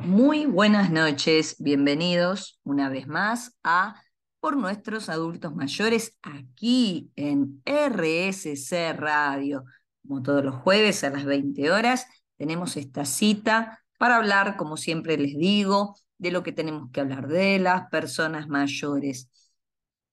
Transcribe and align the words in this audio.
Muy 0.00 0.46
buenas 0.46 0.90
noches, 0.90 1.56
bienvenidos 1.58 2.60
una 2.62 2.88
vez 2.88 3.06
más 3.06 3.56
a 3.64 4.02
Por 4.40 4.56
nuestros 4.56 5.08
adultos 5.08 5.54
mayores 5.54 6.16
aquí 6.22 7.10
en 7.16 7.62
RSC 7.64 8.92
Radio. 8.94 9.64
Como 10.02 10.22
todos 10.22 10.44
los 10.44 10.56
jueves 10.56 11.02
a 11.04 11.10
las 11.10 11.24
20 11.24 11.70
horas 11.70 12.06
tenemos 12.36 12.76
esta 12.76 13.04
cita 13.04 13.82
para 13.98 14.16
hablar, 14.16 14.56
como 14.56 14.76
siempre 14.76 15.16
les 15.16 15.36
digo, 15.36 15.96
de 16.18 16.30
lo 16.30 16.42
que 16.42 16.52
tenemos 16.52 16.90
que 16.92 17.00
hablar 17.00 17.28
de 17.28 17.58
las 17.58 17.88
personas 17.88 18.48
mayores. 18.48 19.30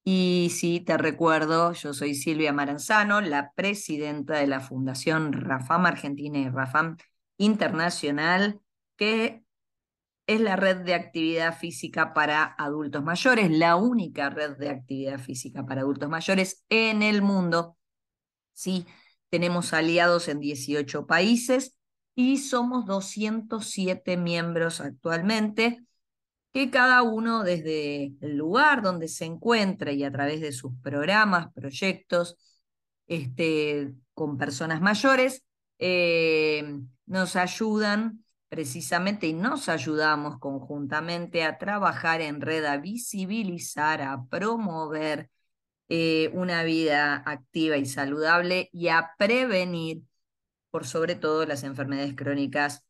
Y 0.04 0.52
sí, 0.54 0.82
te 0.82 0.98
recuerdo, 0.98 1.74
yo 1.74 1.94
soy 1.94 2.16
Silvia 2.16 2.52
Maranzano, 2.52 3.22
la 3.22 3.52
presidenta 3.54 4.36
de 4.36 4.48
la 4.48 4.60
Fundación 4.60 5.32
Rafam 5.34 5.86
Argentina 5.86 6.40
y 6.40 6.50
Rafam 6.50 6.98
Internacional, 7.38 8.60
que 8.98 9.43
es 10.28 10.40
la 10.40 10.56
red 10.56 10.78
de 10.78 10.94
actividad 10.94 11.58
física 11.58 12.14
para 12.14 12.56
adultos 12.58 13.04
mayores, 13.04 13.52
la 13.52 13.76
única 13.76 14.30
red 14.30 14.58
de 14.58 14.70
actividad 14.70 15.20
física 15.20 15.66
para 15.66 15.82
adultos 15.82 16.10
mayores 16.10 16.64
en 16.70 17.04
el 17.04 17.22
mundo. 17.22 17.78
Sí, 18.54 18.86
tenemos 19.30 19.74
aliados 19.74 20.28
en 20.28 20.40
18 20.40 21.08
países 21.08 21.76
y 22.16 22.38
somos 22.38 22.86
207 22.86 24.18
miembros 24.18 24.80
actualmente, 24.80 25.84
que 26.54 26.70
cada 26.70 27.02
uno 27.02 27.44
desde 27.44 28.14
el 28.22 28.38
lugar 28.38 28.84
donde 28.84 29.08
se 29.08 29.26
encuentra 29.26 29.92
y 29.92 30.04
a 30.04 30.12
través 30.12 30.40
de 30.40 30.52
sus 30.52 30.72
programas, 30.84 31.52
proyectos, 31.54 32.38
este, 33.08 33.94
con 34.14 34.38
personas 34.38 34.80
mayores, 34.82 35.44
eh, 35.80 36.80
nos 37.08 37.36
ayudan 37.36 38.23
precisamente 38.54 39.26
y 39.26 39.34
nos 39.34 39.68
ayudamos 39.68 40.38
conjuntamente 40.38 41.44
a 41.44 41.58
trabajar 41.58 42.22
en 42.22 42.40
red, 42.40 42.64
a 42.66 42.78
visibilizar, 42.78 44.04
a 44.04 44.28
promover 44.30 45.32
eh, 45.90 46.30
una 46.36 46.62
vida 46.64 47.24
activa 47.26 47.78
y 47.78 47.88
saludable 47.88 48.70
y 48.72 48.90
a 48.90 49.10
prevenir, 49.18 50.04
por 50.70 50.86
sobre 50.86 51.16
todo, 51.16 51.48
las 51.48 51.64
enfermedades 51.64 52.14
crónicas 52.16 52.86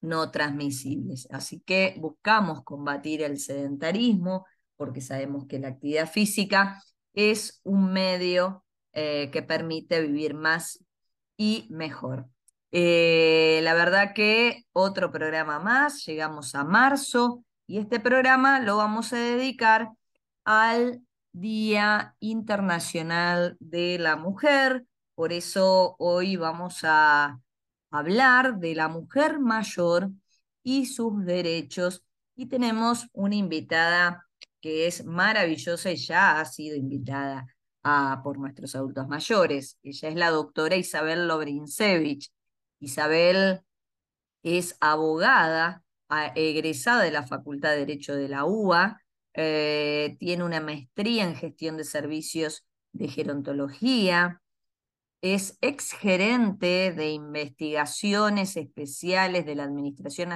no 0.00 0.32
transmisibles. 0.32 1.28
Así 1.30 1.60
que 1.60 1.94
buscamos 2.00 2.64
combatir 2.64 3.22
el 3.22 3.38
sedentarismo 3.38 4.46
porque 4.74 5.00
sabemos 5.00 5.46
que 5.46 5.60
la 5.60 5.68
actividad 5.68 6.10
física 6.10 6.82
es 7.14 7.60
un 7.62 7.92
medio 7.92 8.64
eh, 8.94 9.30
que 9.30 9.44
permite 9.44 10.00
vivir 10.00 10.34
más 10.34 10.84
y 11.36 11.68
mejor. 11.70 12.31
Eh, 12.72 13.60
la 13.62 13.74
verdad 13.74 14.14
que 14.14 14.64
otro 14.72 15.12
programa 15.12 15.58
más, 15.58 16.04
llegamos 16.06 16.54
a 16.54 16.64
marzo 16.64 17.44
y 17.66 17.78
este 17.78 18.00
programa 18.00 18.60
lo 18.60 18.78
vamos 18.78 19.12
a 19.12 19.18
dedicar 19.18 19.90
al 20.44 21.02
Día 21.32 22.16
Internacional 22.20 23.56
de 23.60 23.98
la 23.98 24.16
Mujer. 24.16 24.86
Por 25.14 25.32
eso 25.32 25.96
hoy 25.98 26.36
vamos 26.36 26.80
a 26.84 27.40
hablar 27.90 28.58
de 28.58 28.74
la 28.74 28.88
mujer 28.88 29.38
mayor 29.38 30.10
y 30.62 30.86
sus 30.86 31.24
derechos. 31.24 32.04
Y 32.34 32.46
tenemos 32.46 33.08
una 33.12 33.34
invitada 33.34 34.26
que 34.60 34.86
es 34.86 35.04
maravillosa 35.04 35.90
y 35.90 35.96
ya 35.96 36.40
ha 36.40 36.44
sido 36.46 36.76
invitada 36.76 37.46
a, 37.82 38.20
por 38.24 38.38
nuestros 38.38 38.74
adultos 38.74 39.08
mayores. 39.08 39.78
Ella 39.82 40.08
es 40.08 40.14
la 40.14 40.30
doctora 40.30 40.76
Isabel 40.76 41.28
Lobrinsevich. 41.28 42.30
Isabel 42.82 43.62
es 44.42 44.76
abogada, 44.80 45.84
egresada 46.34 47.04
de 47.04 47.10
la 47.12 47.26
Facultad 47.26 47.70
de 47.70 47.78
Derecho 47.78 48.14
de 48.14 48.28
la 48.28 48.44
UBA, 48.44 49.00
eh, 49.34 50.16
tiene 50.18 50.44
una 50.44 50.60
maestría 50.60 51.24
en 51.24 51.34
gestión 51.34 51.76
de 51.76 51.84
servicios 51.84 52.66
de 52.92 53.08
gerontología, 53.08 54.42
es 55.22 55.56
exgerente 55.60 56.92
de 56.92 57.12
investigaciones 57.12 58.56
especiales 58.56 59.46
de 59.46 59.54
la 59.54 59.64
Administración 59.64 60.30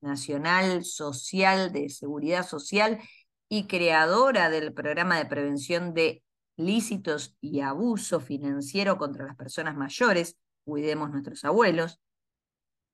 Nacional 0.00 0.84
Social 0.84 1.72
de 1.72 1.88
Seguridad 1.90 2.46
Social 2.46 3.00
y 3.48 3.66
creadora 3.66 4.48
del 4.48 4.72
programa 4.72 5.18
de 5.18 5.26
prevención 5.26 5.92
de 5.92 6.22
lícitos 6.56 7.36
y 7.40 7.60
abuso 7.60 8.20
financiero 8.20 8.96
contra 8.96 9.26
las 9.26 9.36
personas 9.36 9.76
mayores 9.76 10.36
Cuidemos 10.64 11.10
Nuestros 11.10 11.44
Abuelos, 11.44 12.00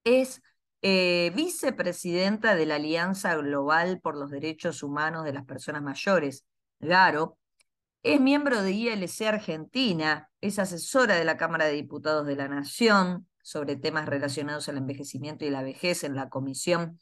es 0.05 0.43
eh, 0.83 1.33
vicepresidenta 1.35 2.55
de 2.55 2.67
la 2.67 2.77
Alianza 2.77 3.37
Global 3.37 4.01
por 4.01 4.17
los 4.17 4.31
Derechos 4.31 4.83
Humanos 4.83 5.25
de 5.25 5.33
las 5.33 5.45
Personas 5.45 5.83
Mayores, 5.83 6.45
GARO, 6.81 7.39
es 8.03 8.19
miembro 8.19 8.63
de 8.63 8.73
ILC 8.73 9.27
Argentina, 9.27 10.31
es 10.41 10.59
asesora 10.59 11.17
de 11.17 11.25
la 11.25 11.37
Cámara 11.37 11.67
de 11.67 11.73
Diputados 11.73 12.27
de 12.27 12.35
la 12.35 12.49
Nación 12.49 13.29
sobre 13.43 13.77
temas 13.77 14.07
relacionados 14.07 14.71
al 14.71 14.79
envejecimiento 14.79 15.45
y 15.45 15.51
la 15.51 15.63
vejez 15.63 16.03
en 16.05 16.15
la 16.15 16.31
Comisión 16.31 16.99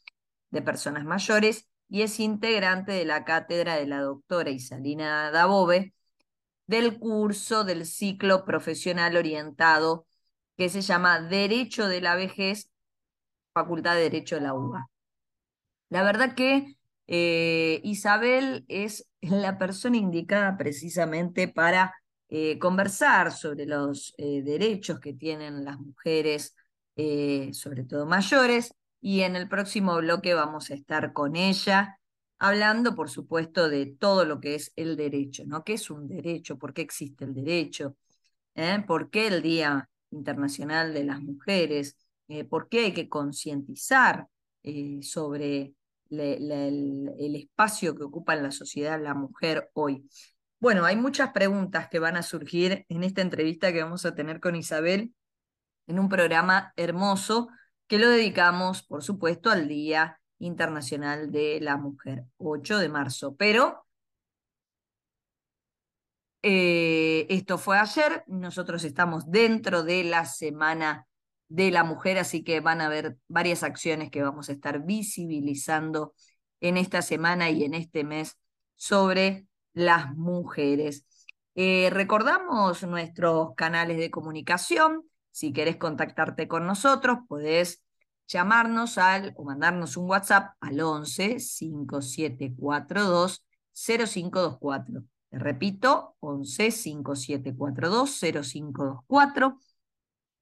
de 0.51 0.61
Personas 0.61 1.05
Mayores 1.05 1.69
y 1.89 2.03
es 2.03 2.19
integrante 2.19 2.91
de 2.93 3.05
la 3.05 3.25
cátedra 3.25 3.77
de 3.77 3.87
la 3.87 4.01
doctora 4.01 4.51
Isalina 4.51 5.31
Dabove 5.31 5.95
del 6.67 6.99
curso 6.99 7.63
del 7.63 7.87
ciclo 7.87 8.45
profesional 8.45 9.17
orientado 9.17 10.08
que 10.59 10.69
se 10.69 10.81
llama 10.83 11.21
Derecho 11.21 11.87
de 11.87 12.01
la 12.01 12.17
Vejez, 12.17 12.69
Facultad 13.55 13.95
de 13.95 14.03
Derecho 14.03 14.35
de 14.35 14.41
la 14.43 14.55
UBA. 14.55 14.91
La 15.89 16.03
verdad 16.03 16.35
que 16.35 16.77
eh, 17.07 17.81
Isabel 17.85 18.65
es 18.67 19.09
la 19.21 19.57
persona 19.57 19.97
indicada 19.97 20.57
precisamente 20.59 21.47
para 21.47 21.95
eh, 22.29 22.59
conversar 22.59 23.33
sobre 23.33 23.67
los 23.67 24.13
eh, 24.19 24.43
derechos 24.43 24.99
que 24.99 25.15
tienen 25.15 25.65
las 25.65 25.79
mujeres, 25.79 26.55
sobre 27.53 27.85
todo 27.85 28.07
mayores, 28.07 28.75
y 29.01 29.21
en 29.21 29.37
el 29.37 29.49
próximo 29.49 29.97
bloque 29.99 30.35
vamos 30.35 30.71
a 30.71 30.75
estar 30.75 31.13
con 31.13 31.37
ella 31.37 32.01
hablando, 32.41 32.97
por 32.97 33.09
supuesto, 33.09 33.69
de 33.69 33.87
todo 33.87 34.25
lo 34.25 34.41
que 34.41 34.57
es 34.57 34.73
el 34.75 34.97
derecho, 34.97 35.45
¿no? 35.47 35.63
¿Qué 35.63 35.75
es 35.75 35.91
un 35.91 36.09
derecho? 36.09 36.59
¿Por 36.59 36.75
qué 36.75 36.83
existe 36.83 37.25
el 37.25 37.35
derecho? 37.35 37.95
¿Por 38.89 39.11
qué 39.11 39.29
el 39.29 39.43
Día 39.43 39.89
Internacional 40.11 40.95
de 40.95 41.05
las 41.05 41.21
Mujeres, 41.21 41.97
eh, 42.29 42.45
por 42.45 42.69
qué 42.69 42.87
hay 42.87 42.93
que 42.93 43.09
concientizar 43.09 44.29
eh, 44.63 45.01
sobre 45.03 45.75
el, 46.11 47.35
espacio 47.37 47.95
que 47.95 48.05
ocupa 48.05 48.35
en 48.35 48.43
la 48.43 48.51
sociedad 48.51 49.01
la 49.01 49.15
mujer 49.15 49.71
hoy. 49.75 50.09
Bueno, 50.61 50.85
hay 50.85 50.97
muchas 50.97 51.33
preguntas 51.33 51.89
que 51.89 51.99
van 51.99 52.17
a 52.17 52.23
surgir 52.23 52.85
en 52.89 53.05
esta 53.05 53.23
entrevista 53.23 53.73
que 53.73 53.83
vamos 53.83 54.05
a 54.05 54.15
tener 54.15 54.41
con 54.41 54.57
Isabel 54.57 55.15
en 55.87 55.99
un 55.99 56.09
programa 56.09 56.73
hermoso 56.77 57.49
que 57.87 57.99
lo 57.99 58.11
dedicamos, 58.11 58.83
por 58.83 59.03
supuesto, 59.03 59.51
al 59.51 59.69
Día 59.69 60.21
Internacional 60.39 61.31
de 61.31 61.59
la 61.61 61.77
Mujer, 61.77 62.25
8 62.37 62.79
de 62.79 62.89
marzo. 62.89 63.37
Pero 63.37 63.87
eh, 66.43 67.27
esto 67.31 67.59
fue 67.59 67.79
ayer, 67.79 68.25
nosotros 68.27 68.85
estamos 68.85 69.31
dentro 69.31 69.83
de 69.83 70.05
la 70.05 70.25
Semana 70.25 71.07
de 71.49 71.71
la 71.71 71.85
Mujer, 71.85 72.19
así 72.19 72.45
que 72.45 72.61
van 72.61 72.81
a 72.81 72.87
haber 72.87 73.17
varias 73.29 73.63
acciones 73.63 74.11
que 74.11 74.23
vamos 74.23 74.49
a 74.49 74.53
estar 74.53 74.85
visibilizando 74.85 76.15
en 76.61 76.77
esta 76.77 77.03
semana 77.03 77.51
y 77.51 77.65
en 77.65 77.75
este 77.75 78.05
mes 78.05 78.39
sobre 78.77 79.47
las 79.73 80.15
mujeres. 80.15 81.07
Eh, 81.55 81.91
recordamos 81.91 82.83
nuestros 82.85 83.55
canales 83.57 83.99
de 83.99 84.11
comunicación. 84.11 85.09
Si 85.33 85.53
querés 85.53 85.77
contactarte 85.77 86.47
con 86.47 86.67
nosotros, 86.67 87.19
podés 87.29 87.83
llamarnos 88.29 88.99
al 88.99 89.33
o 89.37 89.45
mandarnos 89.45 89.97
un 89.97 90.09
WhatsApp 90.09 90.55
al 90.61 90.81
11 90.81 91.41
5742 91.41 93.45
0524. 93.73 95.03
Te 95.31 95.39
repito, 95.39 96.17
11 96.21 96.71
5742 96.71 98.21
0524. 98.21 99.59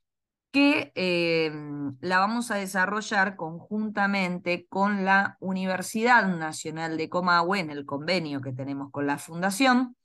que 0.51 0.91
em, 0.95 1.95
la 2.01 2.19
vamos 2.19 2.51
a 2.51 2.55
desarrollar 2.55 3.35
conjuntamente 3.35 4.67
con 4.67 5.05
la 5.05 5.37
Universidad 5.39 6.27
Nacional 6.27 6.97
de 6.97 7.09
Comahue 7.09 7.59
en 7.59 7.69
el 7.69 7.85
convenio 7.85 8.41
que 8.41 8.53
tenemos 8.53 8.91
con 8.91 9.05
la 9.07 9.17
Fundación. 9.17 9.95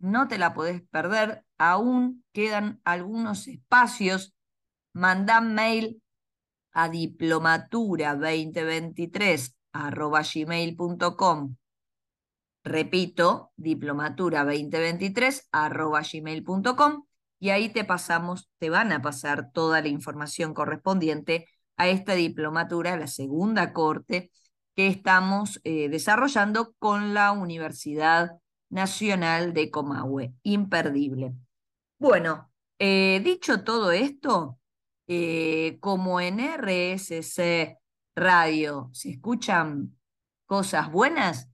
no 0.00 0.28
te 0.28 0.38
la 0.38 0.54
podés 0.54 0.82
perder, 0.90 1.44
aún 1.58 2.24
quedan 2.32 2.80
algunos 2.84 3.48
espacios. 3.48 4.34
Mandá 4.92 5.40
mail 5.40 6.02
a 6.72 6.88
diplomatura2023 6.88 9.54
gmail.com. 10.34 11.56
Repito, 12.64 13.52
diplomatura2023 13.56 16.12
gmail.com 16.12 17.07
y 17.40 17.50
ahí 17.50 17.68
te 17.68 17.84
pasamos, 17.84 18.50
te 18.58 18.70
van 18.70 18.92
a 18.92 19.02
pasar 19.02 19.52
toda 19.52 19.80
la 19.80 19.88
información 19.88 20.54
correspondiente 20.54 21.46
a 21.76 21.88
esta 21.88 22.14
diplomatura, 22.14 22.96
la 22.96 23.06
segunda 23.06 23.72
corte 23.72 24.30
que 24.74 24.88
estamos 24.88 25.60
eh, 25.64 25.88
desarrollando 25.88 26.74
con 26.78 27.14
la 27.14 27.32
Universidad 27.32 28.38
Nacional 28.70 29.52
de 29.52 29.70
Comahue. 29.70 30.34
Imperdible. 30.42 31.34
Bueno, 31.98 32.50
eh, 32.78 33.20
dicho 33.24 33.64
todo 33.64 33.92
esto, 33.92 34.58
eh, 35.06 35.78
como 35.80 36.20
en 36.20 36.38
RSC 36.38 37.78
Radio 38.14 38.90
se 38.92 39.10
escuchan 39.10 39.96
cosas 40.46 40.90
buenas, 40.90 41.48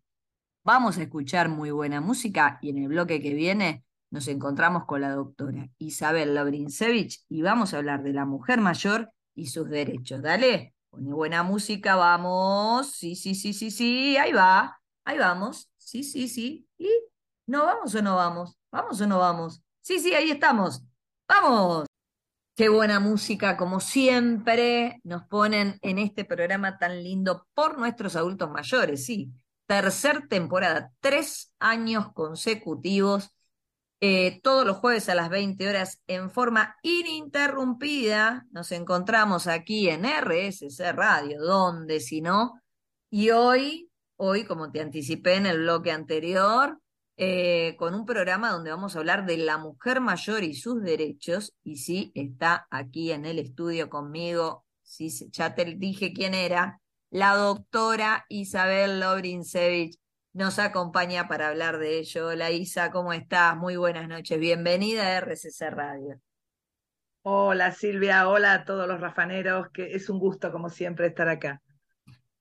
vamos 0.65 0.99
a 0.99 1.03
escuchar 1.03 1.49
muy 1.49 1.71
buena 1.71 2.01
música 2.01 2.59
y 2.63 2.71
en 2.71 2.79
el 2.79 2.89
bloque 2.89 3.23
que 3.23 3.35
viene 3.35 3.85
nos 4.15 4.29
encontramos 4.29 4.85
con 4.85 5.01
la 5.01 5.11
doctora 5.11 5.69
Isabel 5.77 6.37
Lobrinsevich 6.37 7.25
y 7.29 7.43
vamos 7.43 7.75
a 7.75 7.79
hablar 7.79 8.05
de 8.05 8.13
la 8.13 8.25
mujer 8.25 8.61
mayor 8.61 9.11
y 9.35 9.49
sus 9.49 9.69
derechos. 9.69 10.23
Dale, 10.23 10.77
pone 10.89 11.13
buena 11.13 11.43
música, 11.43 11.97
vamos. 11.97 12.93
Sí, 12.93 13.17
sí, 13.17 13.35
sí, 13.35 13.53
sí, 13.53 13.73
sí, 13.73 14.17
ahí 14.17 14.33
va, 14.33 14.81
ahí 15.05 15.19
vamos. 15.19 15.69
Sí, 15.77 16.05
sí, 16.05 16.29
sí. 16.29 16.69
¿Y 16.79 16.89
no 17.49 17.67
vamos 17.67 17.93
o 17.93 18.03
no 18.03 18.15
vamos? 18.15 18.57
¿Vamos 18.71 19.01
o 19.01 19.07
no 19.09 19.19
vamos? 19.19 19.61
Sí, 19.81 19.99
sí, 19.99 20.15
ahí 20.15 20.31
estamos. 20.31 20.85
¡Vamos! 21.27 21.85
Qué 22.55 22.69
buena 22.69 23.01
música, 23.01 23.57
como 23.57 23.81
siempre, 23.81 25.01
nos 25.03 25.25
ponen 25.25 25.81
en 25.83 25.99
este 25.99 26.25
programa 26.25 26.79
tan 26.79 27.03
lindo 27.03 27.49
por 27.53 27.79
nuestros 27.79 28.15
adultos 28.15 28.49
mayores, 28.49 29.05
sí. 29.05 29.33
Tercer 29.67 30.29
temporada, 30.29 30.93
tres 31.01 31.53
años 31.59 32.13
consecutivos, 32.13 33.34
eh, 34.01 34.41
todos 34.43 34.67
los 34.67 34.77
jueves 34.77 35.09
a 35.09 35.15
las 35.15 35.31
20 35.31 35.69
horas 35.69 36.03
en 36.07 36.31
forma 36.31 36.77
ininterrumpida. 36.83 38.47
Nos 38.51 38.73
encontramos 38.73 39.47
aquí 39.47 39.89
en 39.89 40.05
RSC 40.05 40.93
Radio, 40.93 41.41
donde 41.41 42.01
si 42.01 42.21
no. 42.21 42.61
Y 43.11 43.31
hoy, 43.31 43.91
hoy, 44.17 44.45
como 44.45 44.71
te 44.71 44.81
anticipé 44.81 45.35
en 45.35 45.47
el 45.47 45.59
bloque 45.59 45.91
anterior, 45.91 46.79
eh, 47.17 47.77
con 47.79 47.95
un 47.95 48.05
programa 48.05 48.51
donde 48.51 48.71
vamos 48.71 48.97
a 48.97 48.99
hablar 48.99 49.25
de 49.25 49.37
la 49.39 49.57
mujer 49.57 50.01
mayor 50.01 50.43
y 50.43 50.55
sus 50.55 50.83
derechos. 50.83 51.55
Y 51.63 51.77
sí, 51.77 52.13
está 52.15 52.67
aquí 52.71 53.13
en 53.13 53.25
el 53.25 53.39
estudio 53.39 53.89
conmigo, 53.89 54.65
sí, 54.83 55.11
ya 55.31 55.55
te 55.55 55.65
dije 55.77 56.13
quién 56.13 56.35
era, 56.35 56.81
la 57.11 57.37
doctora 57.37 58.27
Isabel 58.29 58.99
Lobrinsevich 58.99 59.99
nos 60.35 60.59
acompaña 60.59 61.29
para 61.29 61.49
hablar 61.49 61.79
de 61.79 61.99
ello. 62.01 62.27
Hola 62.27 62.51
Isa, 62.51 62.91
¿cómo 62.91 63.13
estás? 63.13 63.57
Muy 63.57 63.77
buenas 63.77 64.09
noches. 64.09 64.39
Bienvenida 64.39 65.07
a 65.07 65.19
RCC 65.19 65.71
Radio. 65.71 66.21
Hola 67.23 67.71
Silvia, 67.71 68.29
hola 68.29 68.53
a 68.53 68.65
todos 68.65 68.89
los 68.89 69.01
rafaneros, 69.01 69.69
que 69.73 69.95
es 69.95 70.11
un 70.11 70.19
gusto 70.19 70.51
como 70.51 70.69
siempre 70.69 71.07
estar 71.07 71.29
acá. 71.29 71.63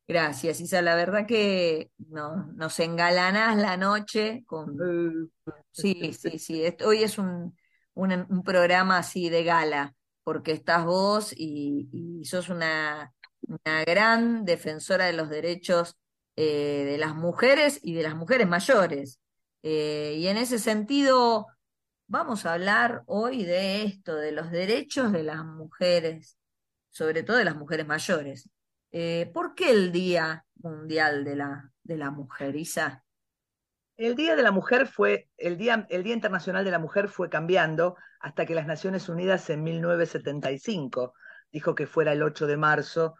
Gracias, 0.07 0.59
Isa. 0.59 0.81
La 0.81 0.95
verdad 0.95 1.27
que 1.27 1.91
no, 2.09 2.47
nos 2.55 2.79
engalanás 2.79 3.55
la 3.57 3.77
noche 3.77 4.43
con... 4.47 5.31
Sí, 5.71 6.13
sí, 6.13 6.39
sí. 6.39 6.63
Hoy 6.83 7.03
es 7.03 7.19
un, 7.19 7.55
un, 7.93 8.43
programa 8.43 8.97
así 8.97 9.29
de 9.29 9.43
gala, 9.43 9.93
porque 10.23 10.51
estás 10.51 10.83
vos 10.83 11.31
y, 11.37 12.21
sos 12.25 12.49
una, 12.49 13.13
una, 13.47 13.83
gran 13.85 14.45
defensora 14.45 15.05
de 15.05 15.13
los 15.13 15.29
derechos 15.29 15.95
eh, 16.35 16.85
de 16.85 16.97
las 16.97 17.15
mujeres 17.15 17.79
y 17.83 17.93
de 17.93 18.03
las 18.03 18.15
mujeres 18.15 18.47
mayores. 18.47 19.19
Eh, 19.61 20.15
y 20.17 20.27
en 20.27 20.37
ese 20.37 20.59
sentido, 20.59 21.47
vamos 22.07 22.45
a 22.45 22.53
hablar 22.53 23.03
hoy 23.05 23.43
de 23.43 23.83
esto, 23.83 24.15
de 24.15 24.31
los 24.31 24.51
derechos 24.51 25.11
de 25.11 25.23
las 25.23 25.45
mujeres, 25.45 26.37
sobre 26.91 27.23
todo 27.23 27.37
de 27.37 27.45
las 27.45 27.55
mujeres 27.55 27.87
mayores. 27.87 28.49
Eh, 28.91 29.31
¿Por 29.33 29.55
qué 29.55 29.71
el 29.71 29.91
Día 29.91 30.45
Mundial 30.55 31.23
de 31.23 31.35
la, 31.35 31.71
de 31.83 31.97
la 31.97 32.11
Mujer, 32.11 32.55
Isa? 32.55 33.03
El 33.95 34.15
Día 34.15 34.35
de 34.35 34.43
la 34.43 34.51
Mujer 34.51 34.87
fue, 34.87 35.29
el 35.37 35.57
día, 35.57 35.85
el 35.89 36.03
día 36.03 36.13
Internacional 36.13 36.65
de 36.65 36.71
la 36.71 36.79
Mujer 36.79 37.09
fue 37.09 37.29
cambiando 37.29 37.95
hasta 38.19 38.45
que 38.45 38.55
las 38.55 38.65
Naciones 38.67 39.07
Unidas 39.09 39.49
en 39.49 39.63
1975 39.63 41.13
dijo 41.51 41.75
que 41.75 41.87
fuera 41.87 42.13
el 42.13 42.23
8 42.23 42.47
de 42.47 42.57
marzo, 42.57 43.15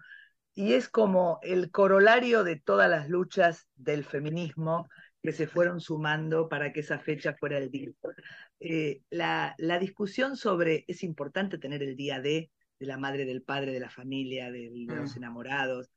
y 0.55 0.73
es 0.73 0.89
como 0.89 1.39
el 1.41 1.71
corolario 1.71 2.43
de 2.43 2.57
todas 2.57 2.89
las 2.89 3.09
luchas 3.09 3.67
del 3.75 4.03
feminismo 4.05 4.87
que 5.21 5.31
se 5.31 5.47
fueron 5.47 5.79
sumando 5.79 6.49
para 6.49 6.73
que 6.73 6.81
esa 6.81 6.99
fecha 6.99 7.35
fuera 7.39 7.57
el 7.57 7.71
día. 7.71 7.91
Eh, 8.59 9.01
la, 9.09 9.55
la, 9.57 9.79
discusión 9.79 10.35
sobre 10.35 10.83
es 10.87 11.03
importante 11.03 11.57
tener 11.57 11.81
el 11.81 11.95
día 11.95 12.19
de, 12.19 12.51
de 12.79 12.85
la 12.85 12.97
madre, 12.97 13.25
del 13.25 13.41
padre, 13.41 13.71
de 13.71 13.79
la 13.79 13.89
familia, 13.89 14.51
de, 14.51 14.69
los 14.87 15.15
mm. 15.15 15.17
enamorados, 15.17 15.91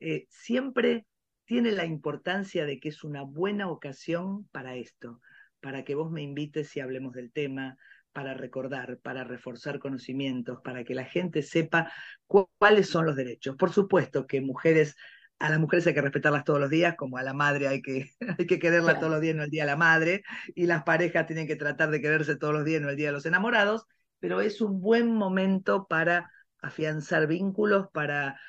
eh, 0.00 0.26
siempre 0.28 1.06
tiene 1.44 1.72
la 1.72 1.84
importancia 1.84 2.64
de 2.64 2.80
que 2.80 2.88
es 2.88 3.04
una 3.04 3.22
buena 3.22 3.68
ocasión 3.68 4.48
para 4.48 4.76
esto, 4.76 5.20
para 5.60 5.84
que 5.84 5.94
vos 5.94 6.10
me 6.10 6.22
invites 6.22 6.74
y 6.76 6.80
hablemos 6.80 7.12
del 7.12 7.32
tema, 7.32 7.76
para 8.14 8.32
recordar, 8.32 8.98
para 9.00 9.24
reforzar 9.24 9.80
conocimientos, 9.80 10.60
para 10.62 10.84
que 10.84 10.94
la 10.94 11.04
gente 11.04 11.42
sepa 11.42 11.92
cuáles 12.26 12.88
son 12.88 13.06
los 13.06 13.16
derechos. 13.16 13.56
Por 13.56 13.72
supuesto 13.72 14.26
que 14.26 14.40
mujeres, 14.40 14.96
a 15.40 15.50
las 15.50 15.58
mujeres 15.58 15.86
hay 15.88 15.94
que 15.94 16.00
respetarlas 16.00 16.44
todos 16.44 16.60
los 16.60 16.70
días, 16.70 16.94
como 16.96 17.18
a 17.18 17.24
la 17.24 17.34
madre 17.34 17.66
hay 17.68 17.82
que, 17.82 18.10
hay 18.38 18.46
que 18.46 18.58
quererla 18.60 19.00
todos 19.00 19.12
los 19.12 19.20
días, 19.20 19.34
no 19.36 19.42
el 19.42 19.50
día 19.50 19.64
de 19.64 19.70
la 19.70 19.76
madre, 19.76 20.22
y 20.54 20.66
las 20.66 20.84
parejas 20.84 21.26
tienen 21.26 21.48
que 21.48 21.56
tratar 21.56 21.90
de 21.90 22.00
quererse 22.00 22.36
todos 22.36 22.54
los 22.54 22.64
días, 22.64 22.80
no 22.80 22.88
el 22.88 22.96
día 22.96 23.08
de 23.08 23.14
los 23.14 23.26
enamorados, 23.26 23.84
pero 24.20 24.40
es 24.40 24.60
un 24.60 24.80
buen 24.80 25.12
momento 25.12 25.86
para 25.88 26.30
afianzar 26.62 27.26
vínculos, 27.26 27.88
para, 27.92 28.40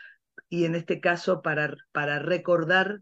y 0.48 0.66
en 0.66 0.76
este 0.76 1.02
caso 1.02 1.42
para, 1.42 1.76
para 1.92 2.20
recordar 2.20 3.02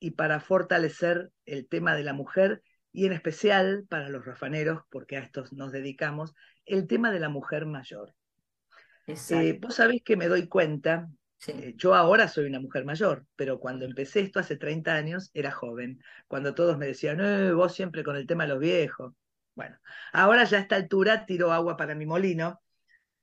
y 0.00 0.10
para 0.10 0.40
fortalecer 0.40 1.30
el 1.46 1.68
tema 1.68 1.94
de 1.94 2.02
la 2.02 2.14
mujer 2.14 2.62
y 2.98 3.06
en 3.06 3.12
especial 3.12 3.86
para 3.88 4.08
los 4.08 4.24
rafaneros, 4.24 4.82
porque 4.90 5.16
a 5.16 5.20
estos 5.20 5.52
nos 5.52 5.70
dedicamos, 5.70 6.34
el 6.66 6.88
tema 6.88 7.12
de 7.12 7.20
la 7.20 7.28
mujer 7.28 7.64
mayor. 7.64 8.12
Eh, 9.06 9.56
vos 9.62 9.76
sabés 9.76 10.02
que 10.02 10.16
me 10.16 10.26
doy 10.26 10.48
cuenta, 10.48 11.08
eh, 11.46 11.74
yo 11.76 11.94
ahora 11.94 12.26
soy 12.26 12.46
una 12.46 12.58
mujer 12.58 12.84
mayor, 12.84 13.24
pero 13.36 13.60
cuando 13.60 13.84
empecé 13.84 14.18
esto 14.18 14.40
hace 14.40 14.56
30 14.56 14.96
años 14.96 15.30
era 15.32 15.52
joven, 15.52 16.02
cuando 16.26 16.56
todos 16.56 16.76
me 16.76 16.86
decían, 16.86 17.20
eh, 17.20 17.52
vos 17.52 17.72
siempre 17.72 18.02
con 18.02 18.16
el 18.16 18.26
tema 18.26 18.42
de 18.42 18.48
los 18.48 18.58
viejos. 18.58 19.14
Bueno, 19.54 19.78
ahora 20.12 20.42
ya 20.42 20.58
a 20.58 20.62
esta 20.62 20.74
altura 20.74 21.24
tiro 21.24 21.52
agua 21.52 21.76
para 21.76 21.94
mi 21.94 22.04
molino, 22.04 22.60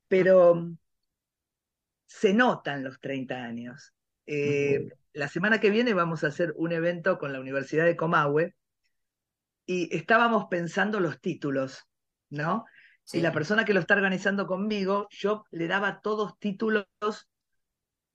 pero 0.07 0.71
se 2.05 2.33
notan 2.33 2.81
los 2.81 3.01
30 3.01 3.43
años. 3.43 3.93
Eh, 4.25 4.87
la 5.11 5.27
semana 5.27 5.59
que 5.59 5.69
viene 5.69 5.93
vamos 5.93 6.23
a 6.23 6.27
hacer 6.27 6.53
un 6.55 6.71
evento 6.71 7.17
con 7.17 7.33
la 7.33 7.41
Universidad 7.41 7.83
de 7.83 7.97
Comahue 7.97 8.55
y 9.65 9.95
estábamos 9.95 10.45
pensando 10.49 10.99
los 10.99 11.19
títulos, 11.21 11.87
¿no? 12.29 12.65
Y 13.13 13.21
la 13.21 13.31
persona 13.31 13.65
que 13.65 13.73
lo 13.73 13.79
está 13.79 13.93
organizando 13.93 14.47
conmigo, 14.47 15.07
yo 15.11 15.45
le 15.51 15.67
daba 15.67 16.01
todos 16.01 16.39
títulos 16.39 16.87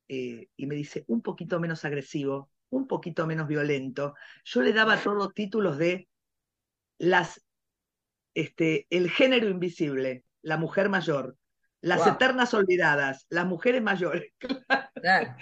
eh, 0.09 0.49
y 0.57 0.67
me 0.67 0.75
dice 0.75 1.05
un 1.07 1.23
poquito 1.23 1.61
menos 1.61 1.85
agresivo, 1.85 2.51
un 2.71 2.89
poquito 2.89 3.27
menos 3.27 3.47
violento. 3.47 4.15
Yo 4.45 4.63
le 4.63 4.73
daba 4.73 5.01
todos 5.01 5.33
títulos 5.33 5.79
de 5.79 6.09
las 6.99 7.41
este, 8.35 8.87
el 8.91 9.11
género 9.11 9.49
invisible, 9.49 10.25
la 10.43 10.57
mujer 10.57 10.89
mayor, 10.89 11.37
las 11.81 12.07
eternas 12.07 12.53
olvidadas, 12.55 13.27
las 13.29 13.47
mujeres 13.47 13.83
mayores. 13.83 14.33
Claro. 15.01 15.35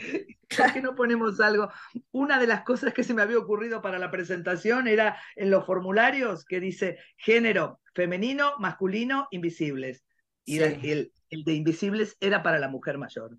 ¿Por 0.58 0.72
qué 0.72 0.82
no 0.82 0.94
ponemos 0.94 1.40
algo? 1.40 1.70
Una 2.12 2.38
de 2.38 2.46
las 2.46 2.62
cosas 2.62 2.92
que 2.92 3.04
se 3.04 3.14
me 3.14 3.22
había 3.22 3.38
ocurrido 3.38 3.80
para 3.80 3.98
la 3.98 4.10
presentación 4.10 4.88
era 4.88 5.16
en 5.36 5.50
los 5.50 5.64
formularios 5.64 6.44
que 6.44 6.60
dice 6.60 6.98
género 7.16 7.80
femenino, 7.94 8.54
masculino, 8.58 9.28
invisibles. 9.30 10.04
Y 10.44 10.58
el, 10.60 11.12
de 11.30 11.52
invisibles 11.52 12.16
era 12.20 12.42
para 12.42 12.58
la 12.58 12.68
mujer 12.68 12.96
mayor. 12.96 13.36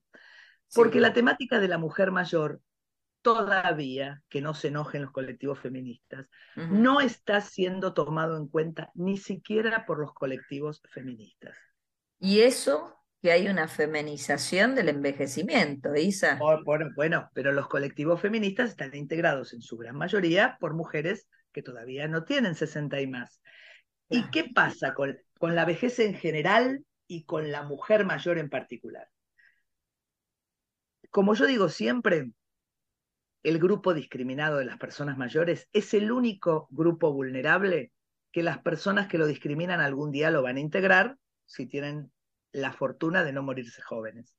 Porque 0.74 1.00
la 1.00 1.14
temática 1.14 1.60
de 1.60 1.68
la 1.68 1.78
mujer 1.78 2.12
mayor 2.12 2.62
todavía, 3.22 4.22
que 4.30 4.42
no 4.42 4.54
se 4.54 4.68
enojen 4.68 5.02
los 5.02 5.12
colectivos 5.12 5.60
feministas, 5.60 6.28
no 6.56 7.02
está 7.02 7.42
siendo 7.42 7.94
tomado 7.94 8.38
en 8.38 8.48
cuenta 8.48 8.92
ni 8.94 9.18
siquiera 9.18 9.86
por 9.86 10.00
los 10.00 10.14
colectivos 10.14 10.82
feministas. 10.92 11.58
Y 12.20 12.42
eso 12.42 12.99
que 13.22 13.32
hay 13.32 13.50
una 13.50 13.68
feminización 13.68 14.76
del 14.76 14.90
envejecimiento, 14.90 15.94
Isa. 15.96 16.40
bueno, 16.64 16.90
bueno, 16.96 17.30
pero 17.34 17.52
los 17.52 17.68
colectivos 17.68 18.22
feministas 18.22 18.70
están 18.70 18.96
integrados 18.96 19.54
en 19.54 19.62
su 19.62 19.78
gran 19.78 19.98
mayoría 19.98 20.58
por 20.60 20.74
mujeres 20.74 21.28
que 21.52 21.62
todavía 21.62 22.08
no 22.08 22.24
tienen 22.24 22.56
60 22.56 23.02
y 23.02 23.08
más. 23.08 23.42
¿Y 24.10 24.30
qué 24.32 24.46
pasa 24.54 24.94
con, 24.94 25.18
con 25.38 25.54
la 25.54 25.66
vejez 25.66 26.00
en 26.00 26.16
general 26.16 26.86
y 27.08 27.26
con 27.26 27.52
la 27.52 27.64
mujer 27.64 28.06
mayor 28.06 28.38
en 28.38 28.50
particular? 28.50 29.10
Como 31.10 31.34
yo 31.34 31.46
digo 31.46 31.68
siempre, 31.70 32.32
el 33.44 33.60
grupo 33.60 33.94
discriminado 33.94 34.58
de 34.58 34.66
las 34.66 34.78
personas 34.78 35.18
mayores 35.18 35.68
es 35.74 35.94
el 35.94 36.12
único 36.12 36.68
grupo 36.72 37.12
vulnerable 37.12 37.92
que 38.32 38.44
las 38.44 38.60
personas 38.60 39.08
que 39.08 39.18
lo 39.18 39.28
discriminan 39.28 39.82
algún 39.82 40.12
día 40.12 40.32
lo 40.32 40.42
van 40.42 40.58
a 40.58 40.62
integrar 40.62 41.18
si 41.46 41.66
tienen 41.66 42.12
la 42.51 42.72
fortuna 42.72 43.24
de 43.24 43.34
no 43.34 43.44
morirse 43.44 43.82
jóvenes. 43.82 44.36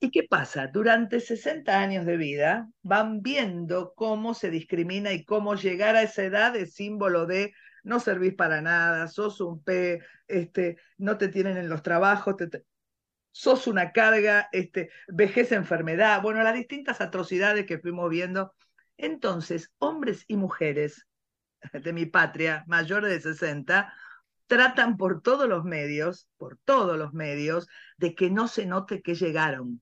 ¿Y 0.00 0.10
qué 0.10 0.24
pasa? 0.28 0.66
Durante 0.66 1.20
60 1.20 1.80
años 1.80 2.04
de 2.04 2.16
vida 2.16 2.68
van 2.82 3.22
viendo 3.22 3.94
cómo 3.94 4.34
se 4.34 4.50
discrimina 4.50 5.12
y 5.12 5.24
cómo 5.24 5.54
llegar 5.54 5.96
a 5.96 6.02
esa 6.02 6.22
edad 6.24 6.54
es 6.54 6.74
símbolo 6.74 7.26
de 7.26 7.54
no 7.82 8.00
servís 8.00 8.34
para 8.34 8.60
nada, 8.60 9.08
sos 9.08 9.40
un 9.40 9.62
P, 9.62 10.02
este, 10.26 10.76
no 10.98 11.16
te 11.16 11.28
tienen 11.28 11.56
en 11.56 11.70
los 11.70 11.82
trabajos, 11.82 12.36
sos 13.30 13.66
una 13.66 13.92
carga, 13.92 14.48
este, 14.52 14.90
vejez, 15.08 15.52
enfermedad, 15.52 16.20
bueno, 16.20 16.42
las 16.42 16.54
distintas 16.54 17.00
atrocidades 17.00 17.64
que 17.66 17.78
fuimos 17.78 18.10
viendo. 18.10 18.54
Entonces, 18.98 19.72
hombres 19.78 20.24
y 20.28 20.36
mujeres 20.36 21.06
de 21.72 21.92
mi 21.92 22.04
patria, 22.04 22.64
mayores 22.66 23.10
de 23.10 23.20
60, 23.32 23.92
tratan 24.48 24.96
por 24.96 25.22
todos 25.22 25.48
los 25.48 25.64
medios, 25.64 26.28
por 26.36 26.58
todos 26.64 26.98
los 26.98 27.12
medios, 27.12 27.68
de 27.96 28.16
que 28.16 28.30
no 28.30 28.48
se 28.48 28.66
note 28.66 29.02
que 29.02 29.14
llegaron. 29.14 29.80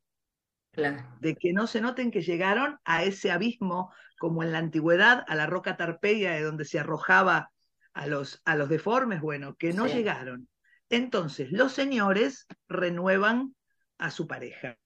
De 1.21 1.35
que 1.35 1.55
no 1.55 1.67
se 1.67 1.81
noten 1.81 2.11
que 2.11 2.21
llegaron 2.21 2.79
a 2.85 3.03
ese 3.05 3.31
abismo, 3.31 3.91
como 4.19 4.43
en 4.43 4.53
la 4.53 4.59
antigüedad, 4.59 5.25
a 5.27 5.35
la 5.35 5.47
roca 5.47 5.79
Tarpeya, 5.79 6.33
de 6.33 6.43
donde 6.43 6.67
se 6.67 6.79
arrojaba 6.79 7.51
a 7.95 8.07
los, 8.07 8.43
a 8.45 8.57
los 8.57 8.69
deformes, 8.69 9.23
bueno, 9.23 9.55
que 9.57 9.73
no 9.73 9.87
llegaron. 9.87 10.49
Entonces, 10.91 11.51
los 11.51 11.73
señores 11.73 12.47
renuevan 12.69 13.55
a 13.99 14.11
su 14.11 14.27
pareja 14.27 14.77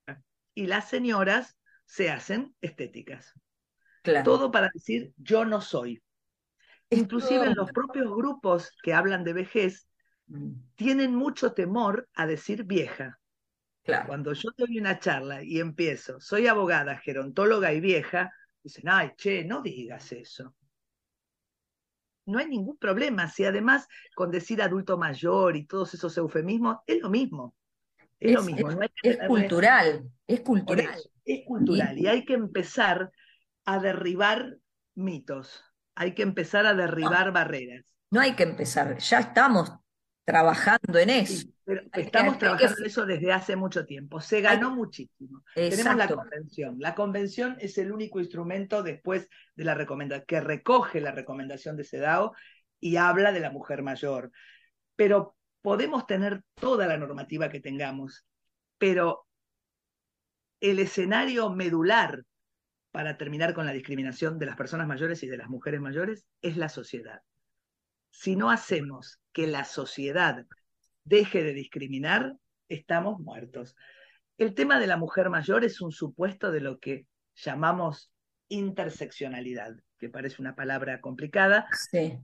y 0.55 0.67
las 0.67 0.89
señoras 0.89 1.57
se 1.87 2.11
hacen 2.11 2.55
estéticas. 2.61 3.35
Todo 4.25 4.51
para 4.51 4.71
decir 4.73 5.13
yo 5.17 5.45
no 5.45 5.61
soy. 5.61 6.03
Inclusive 6.91 7.47
en 7.47 7.55
los 7.55 7.71
propios 7.71 8.13
grupos 8.15 8.73
que 8.83 8.93
hablan 8.93 9.23
de 9.23 9.33
vejez, 9.33 9.87
mm. 10.27 10.53
tienen 10.75 11.15
mucho 11.15 11.53
temor 11.53 12.09
a 12.15 12.27
decir 12.27 12.65
vieja. 12.65 13.19
Cuando 14.07 14.33
yo 14.35 14.51
doy 14.57 14.79
una 14.79 15.01
charla 15.01 15.43
y 15.43 15.59
empiezo, 15.59 16.21
soy 16.21 16.47
abogada, 16.47 16.99
gerontóloga 16.99 17.73
y 17.73 17.81
vieja, 17.81 18.33
dicen, 18.63 18.89
ay, 18.89 19.13
che, 19.17 19.45
no 19.45 19.63
digas 19.63 20.13
eso. 20.13 20.55
No 22.27 22.39
hay 22.39 22.47
ningún 22.47 22.77
problema, 22.77 23.29
si 23.29 23.45
además 23.45 23.89
con 24.15 24.31
decir 24.31 24.63
adulto 24.63 24.97
mayor 24.97 25.57
y 25.57 25.67
todos 25.67 25.93
esos 25.95 26.17
eufemismos, 26.19 26.77
es 26.87 27.01
lo 27.01 27.11
mismo. 27.11 27.57
Es, 28.21 28.33
lo 28.33 28.43
mismo. 28.43 28.71
Es, 29.03 29.19
cultural, 29.27 30.09
es 30.27 30.41
cultural. 30.43 31.01
es 31.25 31.45
cultural 31.45 31.99
y 31.99 32.07
hay 32.07 32.25
que 32.25 32.35
empezar 32.35 33.11
a 33.65 33.79
derribar 33.81 34.59
mitos 34.95 35.65
hay 35.95 36.15
que 36.15 36.23
empezar 36.23 36.67
a 36.67 36.75
derribar 36.75 37.33
barreras. 37.33 37.85
No 38.11 38.21
hay 38.21 38.35
que 38.35 38.43
empezar, 38.43 38.99
ya 38.99 39.21
estamos 39.21 39.73
trabajando 40.25 40.99
en 40.99 41.11
eso. 41.11 41.49
estamos 41.93 42.39
trabajando 42.39 42.79
en 42.79 42.87
eso 42.87 43.07
desde 43.07 43.33
hace 43.33 43.57
mucho 43.57 43.85
tiempo. 43.85 44.21
Se 44.21 44.41
ganó 44.41 44.71
muchísimo. 44.75 45.43
Tenemos 45.55 45.97
la 45.97 46.09
convención. 46.09 46.77
La 46.79 46.95
convención 46.95 47.57
es 47.61 47.79
el 47.79 47.93
único 47.93 48.21
instrumento 48.21 48.83
después 48.83 49.29
de 49.55 49.65
la 49.65 49.75
recomendación, 49.75 50.27
que 50.27 50.41
recoge 50.41 51.01
la 51.01 51.13
recomendación 51.13 51.77
de 51.77 51.85
CEDAW 51.85 52.33
y 52.81 52.97
habla 52.97 53.33
de 53.33 53.41
la 53.41 53.51
mujer 53.51 53.83
mayor. 53.83 54.31
Pero 54.97 55.37
podemos 55.63 56.07
tener 56.07 56.43
toda 56.55 56.87
la 56.87 56.97
normativa 56.97 57.49
que 57.49 57.61
tengamos, 57.61 58.25
pero 58.79 59.27
el 60.61 60.79
escenario 60.79 61.51
medular 61.51 62.25
para 62.91 63.17
terminar 63.17 63.55
con 63.55 63.67
la 63.67 63.73
discriminación 63.73 64.39
de 64.39 64.47
las 64.47 64.57
personas 64.57 64.87
mayores 64.87 65.23
y 65.23 65.29
de 65.29 65.37
las 65.37 65.49
mujeres 65.49 65.81
mayores 65.81 66.27
es 66.43 66.57
la 66.57 66.69
sociedad. 66.69 67.23
Si 68.11 68.35
no 68.37 68.51
hacemos 68.51 69.21
que 69.33 69.47
la 69.47 69.65
sociedad 69.65 70.45
deje 71.05 71.45
de 71.45 71.55
discriminar, 71.55 72.35
estamos 72.69 73.21
muertos. 73.21 73.77
El 74.39 74.55
tema 74.55 74.81
de 74.81 74.89
la 74.89 74.97
mujer 74.97 75.31
mayor 75.31 75.65
es 75.65 75.81
un 75.81 75.93
supuesto 75.93 76.51
de 76.51 76.61
lo 76.61 76.79
que 76.79 77.07
llamamos 77.35 78.13
interseccionalidad, 78.49 79.77
que 79.99 80.09
parece 80.09 80.43
una 80.43 80.57
palabra 80.57 81.01
complicada, 81.01 81.69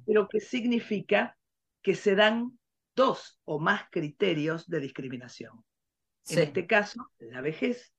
pero 0.05 0.29
que 0.29 0.41
significa 0.41 1.37
que 1.83 1.95
se 1.95 2.17
dan 2.17 2.59
dos 2.97 3.39
o 3.45 3.61
más 3.61 3.83
criterios 3.91 4.69
de 4.69 4.81
discriminación. 4.81 5.65
En 6.29 6.41
este 6.41 6.67
caso, 6.67 7.13
la 7.19 7.41
vejez 7.41 7.93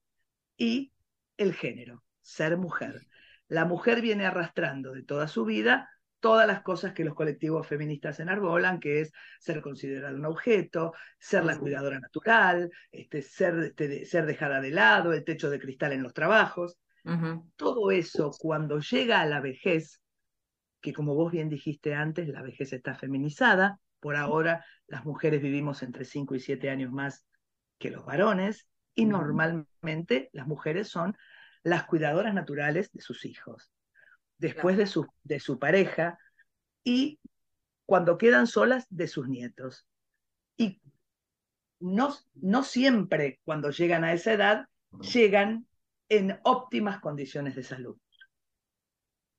y 0.58 0.92
el 1.38 1.54
género 1.54 2.04
ser 2.28 2.58
mujer. 2.58 3.08
La 3.48 3.64
mujer 3.64 4.02
viene 4.02 4.26
arrastrando 4.26 4.92
de 4.92 5.04
toda 5.04 5.30
su 5.30 5.46
vida 5.46 5.90
todas 6.20 6.48
las 6.48 6.62
cosas 6.62 6.94
que 6.94 7.06
los 7.06 7.14
colectivos 7.14 7.68
feministas 7.68 8.20
enarbolan, 8.20 8.80
que 8.80 9.02
es 9.02 9.14
ser 9.40 9.62
considerada 9.62 10.16
un 10.16 10.26
objeto, 10.26 10.94
ser 11.20 11.46
la 11.46 11.58
cuidadora 11.58 12.00
natural, 12.00 12.72
este, 12.92 13.22
ser, 13.22 13.58
este, 13.60 14.04
ser 14.06 14.26
dejada 14.26 14.60
de 14.60 14.72
lado, 14.72 15.14
el 15.14 15.24
techo 15.24 15.50
de 15.50 15.60
cristal 15.60 15.94
en 15.94 16.04
los 16.04 16.14
trabajos. 16.14 16.78
Todo 17.56 17.92
eso, 17.92 18.32
cuando 18.38 18.80
llega 18.80 19.22
a 19.22 19.26
la 19.26 19.40
vejez, 19.40 20.02
que 20.82 20.92
como 20.92 21.16
vos 21.16 21.32
bien 21.32 21.48
dijiste 21.48 21.94
antes, 21.94 22.28
la 22.28 22.42
vejez 22.42 22.74
está 22.74 22.96
feminizada, 22.96 23.80
por 24.02 24.18
ahora 24.18 24.66
las 24.88 25.06
mujeres 25.06 25.42
vivimos 25.42 25.84
entre 25.84 26.04
5 26.04 26.36
y 26.36 26.40
7 26.42 26.70
años 26.70 26.92
más 26.92 27.26
que 27.78 27.92
los 27.92 28.04
varones, 28.04 28.68
y 28.94 29.06
normalmente 29.06 30.30
las 30.34 30.48
mujeres 30.48 30.90
son 30.90 31.16
las 31.68 31.86
cuidadoras 31.86 32.34
naturales 32.34 32.92
de 32.94 33.02
sus 33.02 33.26
hijos, 33.26 33.70
después 34.38 34.78
de, 34.78 34.88
su, 34.88 35.06
de 35.24 35.40
su 35.40 35.60
pareja 35.60 36.18
y 36.84 37.20
cuando 37.86 38.18
quedan 38.18 38.48
solas 38.48 38.86
de 38.90 39.08
sus 39.08 39.28
nietos. 39.28 39.86
Y 40.56 40.82
no, 41.80 42.16
no 42.36 42.64
siempre 42.64 43.42
cuando 43.44 43.70
llegan 43.72 44.06
a 44.06 44.14
esa 44.14 44.32
edad 44.32 44.66
llegan 45.02 45.68
en 46.10 46.40
óptimas 46.44 47.02
condiciones 47.02 47.56
de 47.56 47.64
salud. 47.64 47.98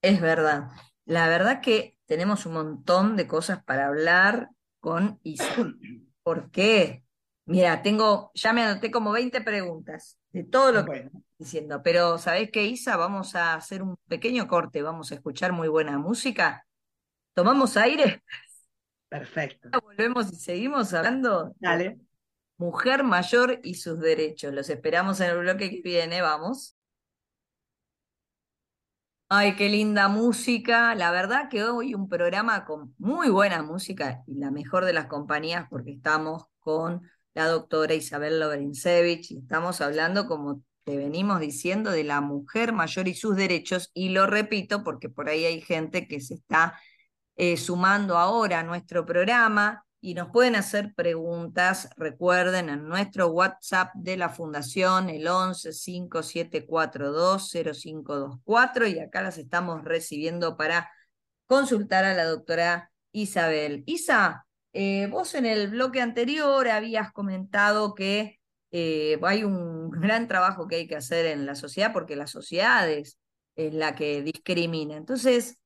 Es 0.03 0.21
verdad. 0.21 0.69
La 1.07 1.29
verdad 1.29 1.63
que 1.63 1.97
tenemos 2.05 2.45
un 2.45 2.53
montón 2.53 3.17
de 3.17 3.27
cosas 3.27 3.65
para 3.65 3.87
hablar 3.87 4.51
con 4.81 5.19
Isa. 5.23 5.45
¿Por 6.23 6.51
qué? 6.51 7.05
Mira, 7.49 7.81
tengo, 7.81 8.31
ya 8.35 8.53
me 8.53 8.63
anoté 8.63 8.91
como 8.91 9.11
20 9.11 9.41
preguntas 9.41 10.19
de 10.33 10.45
todo 10.45 10.71
lo 10.71 10.85
que 10.85 11.11
diciendo. 11.39 11.81
Pero, 11.83 12.19
¿sabés 12.19 12.51
qué, 12.51 12.65
Isa? 12.65 12.99
Vamos 12.99 13.35
a 13.35 13.55
hacer 13.55 13.83
un 13.83 13.97
pequeño 14.07 14.47
corte, 14.47 14.83
vamos 14.83 15.11
a 15.11 15.15
escuchar 15.15 15.53
muy 15.53 15.69
buena 15.69 15.99
música. 15.99 16.67
¿Tomamos 17.33 17.79
aire? 17.79 18.23
Perfecto. 19.09 19.71
Volvemos 19.83 20.31
y 20.31 20.37
seguimos 20.37 20.93
hablando. 20.93 21.55
Dale. 21.59 21.99
Mujer 22.59 23.03
mayor 23.03 23.61
y 23.63 23.75
sus 23.75 23.99
derechos. 23.99 24.53
Los 24.53 24.69
esperamos 24.69 25.19
en 25.21 25.31
el 25.31 25.39
bloque 25.39 25.71
que 25.71 25.81
viene, 25.81 26.21
vamos. 26.21 26.77
Ay, 29.31 29.57
qué 29.57 29.71
linda 29.71 30.09
música. 30.09 30.95
La 30.95 31.11
verdad 31.13 31.49
que 31.49 31.65
hoy 31.65 31.95
un 31.95 32.09
programa 32.11 32.67
con 32.67 32.95
muy 32.99 33.31
buena 33.31 33.63
música 33.63 34.23
y 34.27 34.35
la 34.35 34.51
mejor 34.51 34.85
de 34.85 34.93
las 34.93 35.07
compañías 35.07 35.67
porque 35.71 35.93
estamos 35.93 36.45
con 36.59 37.09
la 37.39 37.47
doctora 37.47 37.95
Isabel 37.95 38.41
Lobrinsevich 38.41 39.31
y 39.31 39.39
estamos 39.39 39.81
hablando 39.81 40.27
como 40.27 40.65
venimos 40.85 41.39
diciendo 41.39 41.93
de 41.93 42.03
la 42.03 42.21
mujer 42.21 42.73
mayor 42.73 43.07
y 43.07 43.15
sus 43.15 43.37
derechos, 43.37 43.93
y 43.95 44.09
lo 44.09 44.27
repito 44.27 44.83
porque 44.83 45.09
por 45.09 45.29
ahí 45.29 45.45
hay 45.45 45.61
gente 45.61 46.09
que 46.09 46.21
se 46.21 46.35
está 46.35 46.81
eh, 47.37 47.57
sumando 47.57 48.19
ahora 48.19 48.59
a 48.59 48.63
nuestro 48.65 49.07
programa 49.07 49.85
y 50.01 50.15
nos 50.15 50.31
pueden 50.31 50.57
hacer 50.57 50.95
preguntas, 50.97 51.91
recuerden, 51.97 52.71
en 52.71 52.89
nuestro 52.89 53.29
WhatsApp 53.29 53.91
de 53.95 54.17
la 54.17 54.31
Fundación, 54.31 55.09
el 55.09 55.29
11 55.29 55.73
5742 55.73 57.53
0524, 57.53 58.89
y 58.89 58.99
acá 58.99 59.23
las 59.23 59.39
estamos 59.39 59.85
recibiendo 59.85 60.57
para 60.57 60.91
consultar 61.47 62.05
a 62.05 62.15
la 62.15 62.25
doctora 62.25 62.91
Isabel. 63.13 63.85
Isa, 63.87 64.48
eh, 64.81 65.09
vos 65.09 65.35
en 65.35 65.45
el 65.45 65.71
bloque 65.71 66.01
anterior 66.01 66.69
habías 66.69 67.11
comentado 67.11 67.97
que 67.97 68.39
eh, 68.71 69.19
hay 69.25 69.43
un 69.43 69.91
gran 70.01 70.29
trabajo 70.29 70.69
que 70.69 70.77
hay 70.77 70.87
que 70.87 70.95
hacer 70.95 71.27
en 71.27 71.47
la 71.47 71.57
sociedad 71.57 71.93
porque 71.93 72.15
la 72.15 72.29
sociedad 72.29 72.89
es, 72.89 73.19
la 73.57 73.97
que 73.97 74.23
discrimina. 74.23 74.97
Entonces, 74.97 75.59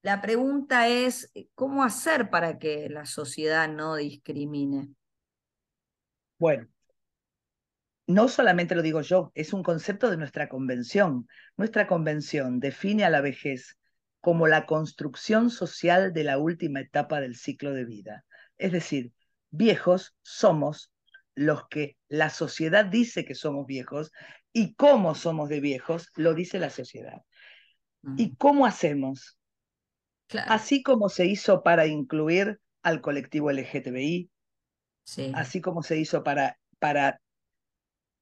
la 0.00 0.22
pregunta 0.22 0.88
es, 0.88 1.30
¿cómo 1.54 1.84
hacer 1.84 2.30
para 2.30 2.58
que 2.58 2.88
la 2.88 3.04
sociedad 3.04 3.68
no 3.68 3.96
discrimine? 3.96 4.88
Bueno, 6.38 6.66
no 8.06 8.28
solamente 8.28 8.74
lo 8.74 8.80
digo 8.80 9.02
yo, 9.02 9.32
es 9.34 9.52
un 9.52 9.62
concepto 9.62 10.10
de 10.10 10.16
nuestra 10.16 10.48
convención. 10.48 11.28
Nuestra 11.58 11.86
convención 11.86 12.58
define 12.58 13.04
a 13.04 13.10
la 13.10 13.20
vejez 13.20 13.76
como 14.22 14.46
la 14.46 14.64
construcción 14.64 15.50
social 15.50 16.14
de 16.14 16.24
la 16.24 16.38
última 16.38 16.80
etapa 16.80 17.20
del 17.20 17.36
ciclo 17.36 17.74
de 17.74 17.84
vida. 17.84 18.24
Es 18.58 18.72
decir, 18.72 19.12
viejos 19.50 20.14
somos 20.22 20.92
los 21.34 21.68
que 21.68 21.96
la 22.08 22.30
sociedad 22.30 22.84
dice 22.84 23.24
que 23.24 23.34
somos 23.34 23.66
viejos 23.66 24.10
y 24.52 24.74
cómo 24.74 25.14
somos 25.14 25.48
de 25.48 25.60
viejos 25.60 26.10
lo 26.16 26.34
dice 26.34 26.58
la 26.58 26.70
sociedad. 26.70 27.22
¿Y 28.16 28.36
cómo 28.36 28.66
hacemos? 28.66 29.38
Claro. 30.28 30.52
Así 30.52 30.82
como 30.82 31.08
se 31.08 31.26
hizo 31.26 31.62
para 31.62 31.86
incluir 31.86 32.60
al 32.82 33.00
colectivo 33.00 33.50
LGTBI, 33.50 34.30
sí. 35.04 35.32
así 35.34 35.60
como 35.60 35.82
se 35.82 35.98
hizo 35.98 36.22
para, 36.22 36.58
para 36.78 37.20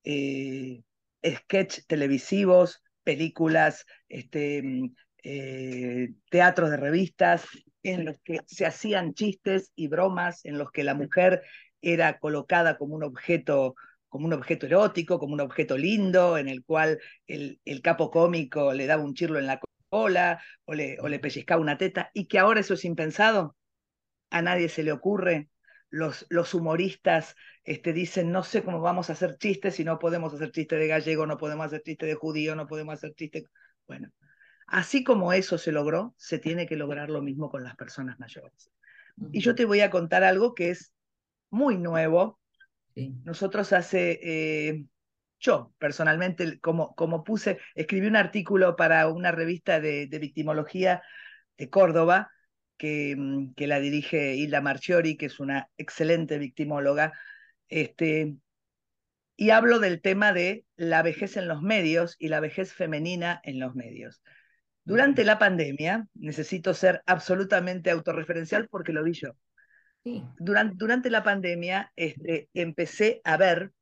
eh, 0.04 0.82
sketch 1.24 1.80
televisivos, 1.86 2.82
películas, 3.02 3.84
este, 4.08 4.62
mm, 4.62 4.94
eh, 5.22 6.14
teatros 6.30 6.70
de 6.70 6.76
revistas, 6.78 7.46
en 7.84 8.04
los 8.04 8.18
que 8.24 8.40
se 8.46 8.66
hacían 8.66 9.14
chistes 9.14 9.70
y 9.76 9.86
bromas, 9.88 10.44
en 10.44 10.58
los 10.58 10.72
que 10.72 10.82
la 10.82 10.94
mujer 10.94 11.42
era 11.80 12.18
colocada 12.18 12.76
como 12.76 12.96
un 12.96 13.04
objeto 13.04 13.76
como 14.08 14.26
un 14.26 14.32
objeto 14.32 14.66
erótico, 14.66 15.18
como 15.18 15.34
un 15.34 15.40
objeto 15.40 15.76
lindo, 15.76 16.38
en 16.38 16.48
el 16.48 16.64
cual 16.64 17.00
el, 17.26 17.60
el 17.64 17.82
capo 17.82 18.12
cómico 18.12 18.72
le 18.72 18.86
daba 18.86 19.02
un 19.02 19.14
chirlo 19.14 19.40
en 19.40 19.46
la 19.48 19.58
cola 19.88 20.40
o 20.64 20.74
le, 20.74 21.00
o 21.00 21.08
le 21.08 21.18
pellizcaba 21.18 21.60
una 21.60 21.78
teta, 21.78 22.10
y 22.14 22.26
que 22.26 22.38
ahora 22.38 22.60
eso 22.60 22.74
es 22.74 22.84
impensado, 22.84 23.56
a 24.30 24.40
nadie 24.40 24.68
se 24.68 24.84
le 24.84 24.92
ocurre. 24.92 25.48
Los, 25.90 26.26
los 26.28 26.54
humoristas 26.54 27.34
este, 27.64 27.92
dicen, 27.92 28.30
no 28.30 28.44
sé 28.44 28.62
cómo 28.62 28.80
vamos 28.80 29.10
a 29.10 29.14
hacer 29.14 29.36
chistes 29.36 29.74
si 29.76 29.84
no 29.84 29.98
podemos 29.98 30.32
hacer 30.32 30.52
chistes 30.52 30.78
de 30.78 30.88
gallego, 30.88 31.26
no 31.26 31.36
podemos 31.36 31.66
hacer 31.66 31.82
chistes 31.82 32.08
de 32.08 32.14
judío, 32.14 32.54
no 32.54 32.66
podemos 32.68 32.94
hacer 32.94 33.14
chistes... 33.14 33.44
Bueno, 33.86 34.10
así 34.66 35.04
como 35.04 35.32
eso 35.32 35.58
se 35.58 35.72
logró, 35.72 36.14
se 36.16 36.38
tiene 36.38 36.66
que 36.66 36.76
lograr 36.76 37.10
lo 37.10 37.22
mismo 37.22 37.50
con 37.50 37.64
las 37.64 37.76
personas 37.76 38.18
mayores. 38.18 38.70
Y 39.32 39.40
yo 39.40 39.54
te 39.54 39.64
voy 39.64 39.80
a 39.80 39.90
contar 39.90 40.24
algo 40.24 40.54
que 40.54 40.70
es 40.70 40.92
muy 41.50 41.78
nuevo. 41.78 42.40
Nosotros 43.24 43.72
hace, 43.72 44.20
eh, 44.22 44.84
yo 45.38 45.72
personalmente, 45.78 46.58
como, 46.60 46.94
como 46.94 47.24
puse, 47.24 47.58
escribí 47.74 48.06
un 48.06 48.16
artículo 48.16 48.76
para 48.76 49.08
una 49.08 49.32
revista 49.32 49.80
de, 49.80 50.06
victimología 50.06 51.02
de 51.56 51.70
Córdoba, 51.70 52.30
que, 52.76 53.14
mm, 53.16 53.54
que, 53.54 53.66
la 53.66 53.78
dirige 53.78 54.34
Hilda 54.34 54.60
Marchiori, 54.60 55.16
que 55.16 55.26
es 55.26 55.38
una 55.38 55.68
excelente 55.76 56.38
victimóloga, 56.38 57.12
este, 57.68 58.36
y 59.36 59.50
hablo 59.50 59.78
del 59.80 60.00
tema 60.00 60.32
de 60.32 60.64
la 60.76 61.02
vejez 61.02 61.36
en 61.36 61.48
los 61.48 61.62
medios 61.62 62.16
y 62.18 62.28
la 62.28 62.40
vejez 62.40 62.72
femenina 62.72 63.40
en 63.44 63.58
los 63.58 63.74
medios. 63.74 64.22
Durante 64.84 65.24
la 65.24 65.38
pandemia, 65.38 66.06
necesito 66.14 66.74
ser 66.74 67.02
absolutamente 67.06 67.90
autorreferencial 67.90 68.68
porque 68.68 68.92
lo 68.92 69.02
vi 69.02 69.14
yo. 69.14 69.34
Durante, 70.38 70.76
durante 70.76 71.08
la 71.08 71.22
pandemia 71.22 71.90
este, 71.96 72.50
empecé 72.52 73.22
a 73.24 73.38
ver, 73.38 73.72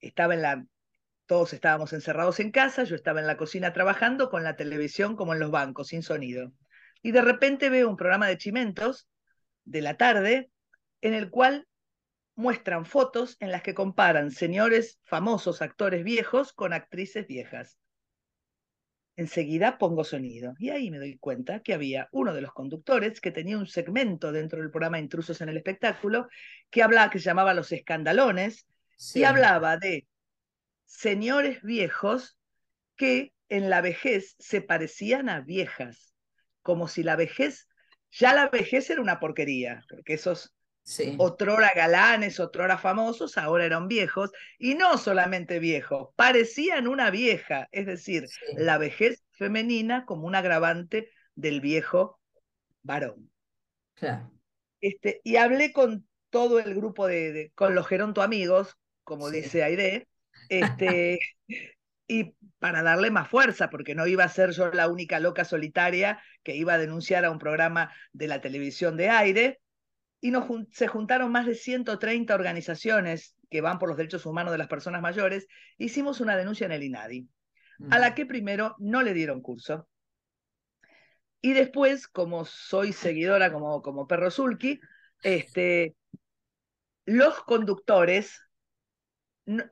estaba 0.00 0.34
en 0.34 0.42
la, 0.42 0.66
todos 1.26 1.52
estábamos 1.52 1.92
encerrados 1.92 2.40
en 2.40 2.50
casa, 2.50 2.82
yo 2.82 2.96
estaba 2.96 3.20
en 3.20 3.28
la 3.28 3.36
cocina 3.36 3.72
trabajando 3.72 4.28
con 4.28 4.42
la 4.42 4.56
televisión 4.56 5.14
como 5.14 5.34
en 5.34 5.38
los 5.38 5.52
bancos, 5.52 5.88
sin 5.88 6.02
sonido. 6.02 6.52
Y 7.02 7.12
de 7.12 7.22
repente 7.22 7.70
veo 7.70 7.88
un 7.88 7.96
programa 7.96 8.26
de 8.26 8.38
chimentos 8.38 9.08
de 9.64 9.82
la 9.82 9.96
tarde 9.96 10.50
en 11.00 11.14
el 11.14 11.30
cual 11.30 11.68
muestran 12.34 12.86
fotos 12.86 13.36
en 13.38 13.52
las 13.52 13.62
que 13.62 13.74
comparan 13.74 14.32
señores 14.32 14.98
famosos, 15.04 15.62
actores 15.62 16.02
viejos, 16.02 16.52
con 16.52 16.72
actrices 16.72 17.28
viejas 17.28 17.78
enseguida 19.16 19.78
pongo 19.78 20.04
sonido. 20.04 20.54
Y 20.58 20.70
ahí 20.70 20.90
me 20.90 20.98
doy 20.98 21.18
cuenta 21.18 21.60
que 21.60 21.74
había 21.74 22.08
uno 22.12 22.34
de 22.34 22.42
los 22.42 22.52
conductores 22.52 23.20
que 23.20 23.30
tenía 23.30 23.58
un 23.58 23.66
segmento 23.66 24.32
dentro 24.32 24.60
del 24.60 24.70
programa 24.70 24.98
Intrusos 24.98 25.40
en 25.40 25.48
el 25.48 25.56
Espectáculo 25.56 26.28
que 26.70 26.82
hablaba, 26.82 27.10
que 27.10 27.18
se 27.18 27.24
llamaba 27.24 27.54
Los 27.54 27.72
Escandalones, 27.72 28.66
y 29.14 29.24
hablaba 29.24 29.76
de 29.76 30.06
señores 30.84 31.62
viejos 31.62 32.38
que 32.96 33.32
en 33.48 33.70
la 33.70 33.80
vejez 33.80 34.36
se 34.38 34.62
parecían 34.62 35.28
a 35.28 35.40
viejas, 35.40 36.14
como 36.62 36.88
si 36.88 37.02
la 37.02 37.16
vejez, 37.16 37.68
ya 38.10 38.32
la 38.32 38.48
vejez 38.48 38.88
era 38.90 39.00
una 39.00 39.20
porquería, 39.20 39.84
porque 39.88 40.14
esos 40.14 40.55
Otrora 41.18 41.72
galanes, 41.74 42.38
otrora 42.38 42.78
famosos, 42.78 43.36
ahora 43.38 43.64
eran 43.64 43.88
viejos, 43.88 44.30
y 44.58 44.74
no 44.74 44.98
solamente 44.98 45.58
viejos, 45.58 46.10
parecían 46.14 46.86
una 46.86 47.10
vieja, 47.10 47.68
es 47.72 47.86
decir, 47.86 48.26
la 48.56 48.78
vejez 48.78 49.24
femenina 49.32 50.04
como 50.06 50.26
un 50.26 50.36
agravante 50.36 51.10
del 51.34 51.60
viejo 51.60 52.20
varón. 52.82 53.30
Este, 54.80 55.20
y 55.24 55.36
hablé 55.36 55.72
con 55.72 56.06
todo 56.30 56.60
el 56.60 56.74
grupo 56.74 57.08
de, 57.08 57.50
con 57.56 57.74
los 57.74 57.88
geronto 57.88 58.22
amigos, 58.22 58.76
como 59.02 59.30
dice 59.30 59.64
Aide, 59.64 60.06
este, 60.48 61.18
y 62.06 62.36
para 62.60 62.84
darle 62.84 63.10
más 63.10 63.28
fuerza, 63.28 63.70
porque 63.70 63.96
no 63.96 64.06
iba 64.06 64.22
a 64.22 64.28
ser 64.28 64.52
yo 64.52 64.70
la 64.70 64.88
única 64.88 65.18
loca 65.18 65.44
solitaria 65.44 66.22
que 66.44 66.54
iba 66.54 66.74
a 66.74 66.78
denunciar 66.78 67.24
a 67.24 67.30
un 67.32 67.38
programa 67.38 67.92
de 68.12 68.28
la 68.28 68.40
televisión 68.40 68.96
de 68.96 69.10
aire, 69.10 69.60
y 70.20 70.32
se 70.72 70.88
juntaron 70.88 71.30
más 71.30 71.46
de 71.46 71.54
130 71.54 72.34
organizaciones 72.34 73.36
que 73.50 73.60
van 73.60 73.78
por 73.78 73.88
los 73.88 73.96
derechos 73.96 74.26
humanos 74.26 74.52
de 74.52 74.58
las 74.58 74.68
personas 74.68 75.02
mayores, 75.02 75.46
hicimos 75.78 76.20
una 76.20 76.36
denuncia 76.36 76.66
en 76.66 76.72
el 76.72 76.82
INADI, 76.82 77.28
a 77.90 77.98
la 77.98 78.14
que 78.14 78.26
primero 78.26 78.74
no 78.78 79.02
le 79.02 79.14
dieron 79.14 79.42
curso. 79.42 79.88
Y 81.40 81.52
después, 81.52 82.08
como 82.08 82.44
soy 82.44 82.92
seguidora 82.92 83.52
como, 83.52 83.82
como 83.82 84.06
perro 84.06 84.30
sulky, 84.30 84.80
este, 85.22 85.94
los 87.04 87.38
conductores 87.44 88.42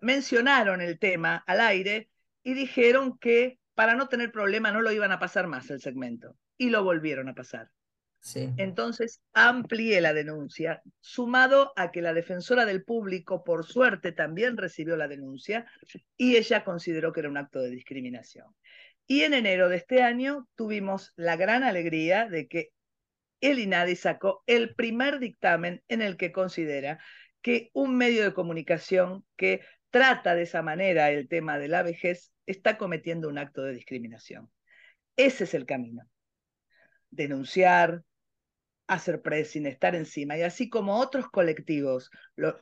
mencionaron 0.01 0.81
el 0.81 0.99
tema 0.99 1.43
al 1.47 1.61
aire 1.61 2.11
y 2.45 2.55
dijeron 2.55 3.19
que 3.19 3.59
para 3.75 3.95
no 3.95 4.09
tener 4.09 4.31
problema 4.31 4.71
no 4.71 4.83
lo 4.83 4.93
iban 4.93 5.11
a 5.11 5.19
pasar 5.19 5.49
más 5.49 5.69
el 5.71 5.81
segmento. 5.81 6.37
Y 6.57 6.71
lo 6.71 6.85
volvieron 6.85 7.29
a 7.29 7.35
pasar. 7.35 7.71
Entonces 8.57 9.21
amplié 9.35 10.01
la 10.01 10.15
denuncia, 10.15 10.83
sumado 11.01 11.73
a 11.77 11.91
que 11.91 12.01
la 12.01 12.15
defensora 12.15 12.65
del 12.65 12.83
público, 12.83 13.45
por 13.45 13.67
suerte, 13.67 14.13
también 14.13 14.57
recibió 14.57 14.97
la 14.97 15.09
denuncia 15.09 15.67
y 16.17 16.37
ella 16.37 16.65
consideró 16.65 17.13
que 17.13 17.21
era 17.21 17.29
un 17.29 17.37
acto 17.37 17.61
de 17.61 17.71
discriminación. 17.71 18.47
Y 19.07 19.23
en 19.23 19.35
enero 19.35 19.69
de 19.69 19.77
este 19.77 20.03
año 20.03 20.49
tuvimos 20.55 21.13
la 21.17 21.37
gran 21.37 21.63
alegría 21.63 22.27
de 22.27 22.49
que 22.49 22.71
el 23.43 23.59
INADI 23.59 23.97
sacó 23.97 24.43
el 24.47 24.75
primer 24.75 25.19
dictamen 25.19 25.83
en 25.89 26.01
el 26.01 26.17
que 26.17 26.33
considera 26.33 26.99
que 27.43 27.69
un 27.75 27.95
medio 27.95 28.25
de 28.25 28.33
comunicación 28.33 29.23
que 29.37 29.61
trata 29.91 30.35
de 30.35 30.43
esa 30.43 30.63
manera 30.63 31.11
el 31.11 31.29
tema 31.29 31.59
de 31.59 31.69
la 31.69 31.83
vejez 31.83 32.33
está 32.47 32.79
cometiendo 32.79 33.29
un 33.29 33.37
acto 33.37 33.63
de 33.63 33.75
discriminación. 33.75 34.51
Ese 35.17 35.45
es 35.45 35.53
el 35.53 35.67
camino. 35.67 36.05
Denunciar, 37.11 38.03
hacer 38.87 39.23
pressing, 39.23 39.67
estar 39.67 39.95
encima, 39.95 40.37
y 40.37 40.43
así 40.43 40.69
como 40.69 40.99
otros 40.99 41.29
colectivos. 41.29 42.11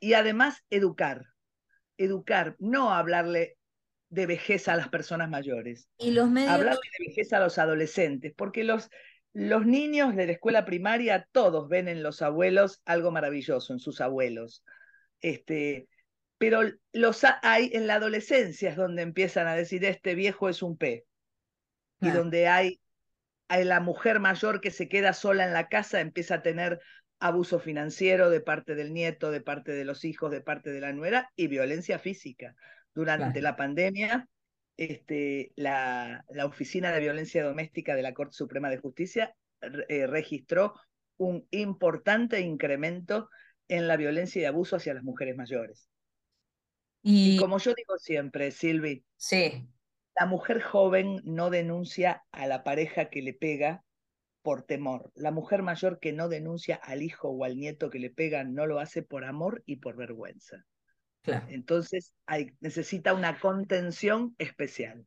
y 0.00 0.14
además 0.14 0.64
educar, 0.70 1.26
educar, 1.96 2.56
no 2.58 2.92
hablarle 2.92 3.56
de 4.08 4.26
vejez 4.26 4.68
a 4.68 4.76
las 4.76 4.88
personas 4.88 5.30
mayores. 5.30 5.88
Y 5.98 6.10
los 6.10 6.28
medios... 6.28 6.52
Hablarle 6.52 6.80
de 6.98 7.06
vejez 7.08 7.32
a 7.32 7.40
los 7.40 7.58
adolescentes, 7.58 8.32
porque 8.36 8.62
los, 8.62 8.90
los 9.32 9.66
niños 9.66 10.14
de 10.14 10.26
la 10.26 10.32
escuela 10.32 10.64
primaria 10.64 11.26
todos 11.32 11.68
ven 11.68 11.88
en 11.88 12.02
los 12.02 12.20
abuelos 12.22 12.82
algo 12.84 13.10
maravilloso, 13.10 13.72
en 13.72 13.78
sus 13.78 14.00
abuelos. 14.00 14.64
Este, 15.20 15.88
pero 16.36 16.60
los 16.92 17.24
hay 17.42 17.70
en 17.72 17.86
la 17.86 17.94
adolescencia 17.94 18.70
es 18.70 18.76
donde 18.76 19.02
empiezan 19.02 19.46
a 19.46 19.54
decir 19.54 19.84
este 19.84 20.14
viejo 20.14 20.48
es 20.48 20.62
un 20.62 20.76
P. 20.76 21.06
Y 22.00 22.10
donde 22.10 22.48
hay 22.48 22.80
la 23.58 23.80
mujer 23.80 24.20
mayor 24.20 24.60
que 24.60 24.70
se 24.70 24.88
queda 24.88 25.12
sola 25.12 25.44
en 25.44 25.52
la 25.52 25.68
casa 25.68 26.00
empieza 26.00 26.36
a 26.36 26.42
tener 26.42 26.80
abuso 27.18 27.60
financiero 27.60 28.30
de 28.30 28.40
parte 28.40 28.74
del 28.74 28.92
nieto, 28.92 29.30
de 29.30 29.40
parte 29.40 29.72
de 29.72 29.84
los 29.84 30.04
hijos, 30.04 30.30
de 30.30 30.40
parte 30.40 30.70
de 30.70 30.80
la 30.80 30.92
nuera 30.92 31.30
y 31.36 31.46
violencia 31.46 31.98
física. 31.98 32.56
Durante 32.94 33.40
la 33.40 33.56
pandemia, 33.56 34.28
este, 34.76 35.52
la, 35.56 36.24
la, 36.28 36.46
Oficina 36.46 36.92
de 36.92 37.00
Violencia 37.00 37.44
Doméstica 37.44 37.94
de 37.94 38.02
la 38.02 38.12
Corte 38.12 38.34
Suprema 38.34 38.68
de 38.68 38.78
Justicia 38.78 39.34
eh, 39.88 40.06
registró 40.06 40.74
un 41.16 41.46
importante 41.50 42.40
incremento 42.40 43.30
en 43.68 43.88
la 43.88 43.96
violencia 43.96 44.42
y 44.42 44.44
abuso 44.44 44.76
hacia 44.76 44.94
las 44.94 45.04
mujeres 45.04 45.36
mayores. 45.36 45.88
Y, 47.02 47.36
y 47.36 47.36
como 47.38 47.58
yo 47.58 47.72
digo 47.74 47.96
siempre, 47.98 48.50
Silvi, 48.50 49.04
sí. 49.16 49.66
La 50.18 50.26
mujer 50.26 50.60
joven 50.62 51.20
no 51.24 51.50
denuncia 51.50 52.22
a 52.32 52.46
la 52.46 52.64
pareja 52.64 53.08
que 53.08 53.22
le 53.22 53.32
pega 53.32 53.82
por 54.42 54.62
temor. 54.62 55.10
La 55.14 55.30
mujer 55.30 55.62
mayor 55.62 55.98
que 56.00 56.12
no 56.12 56.28
denuncia 56.28 56.76
al 56.76 57.02
hijo 57.02 57.28
o 57.30 57.44
al 57.44 57.56
nieto 57.56 57.90
que 57.90 57.98
le 57.98 58.10
pega 58.10 58.44
no 58.44 58.66
lo 58.66 58.78
hace 58.78 59.02
por 59.02 59.24
amor 59.24 59.62
y 59.66 59.76
por 59.76 59.96
vergüenza. 59.96 60.64
Entonces 61.48 62.12
hay, 62.26 62.52
necesita 62.60 63.14
una 63.14 63.38
contención 63.38 64.34
especial. 64.38 65.06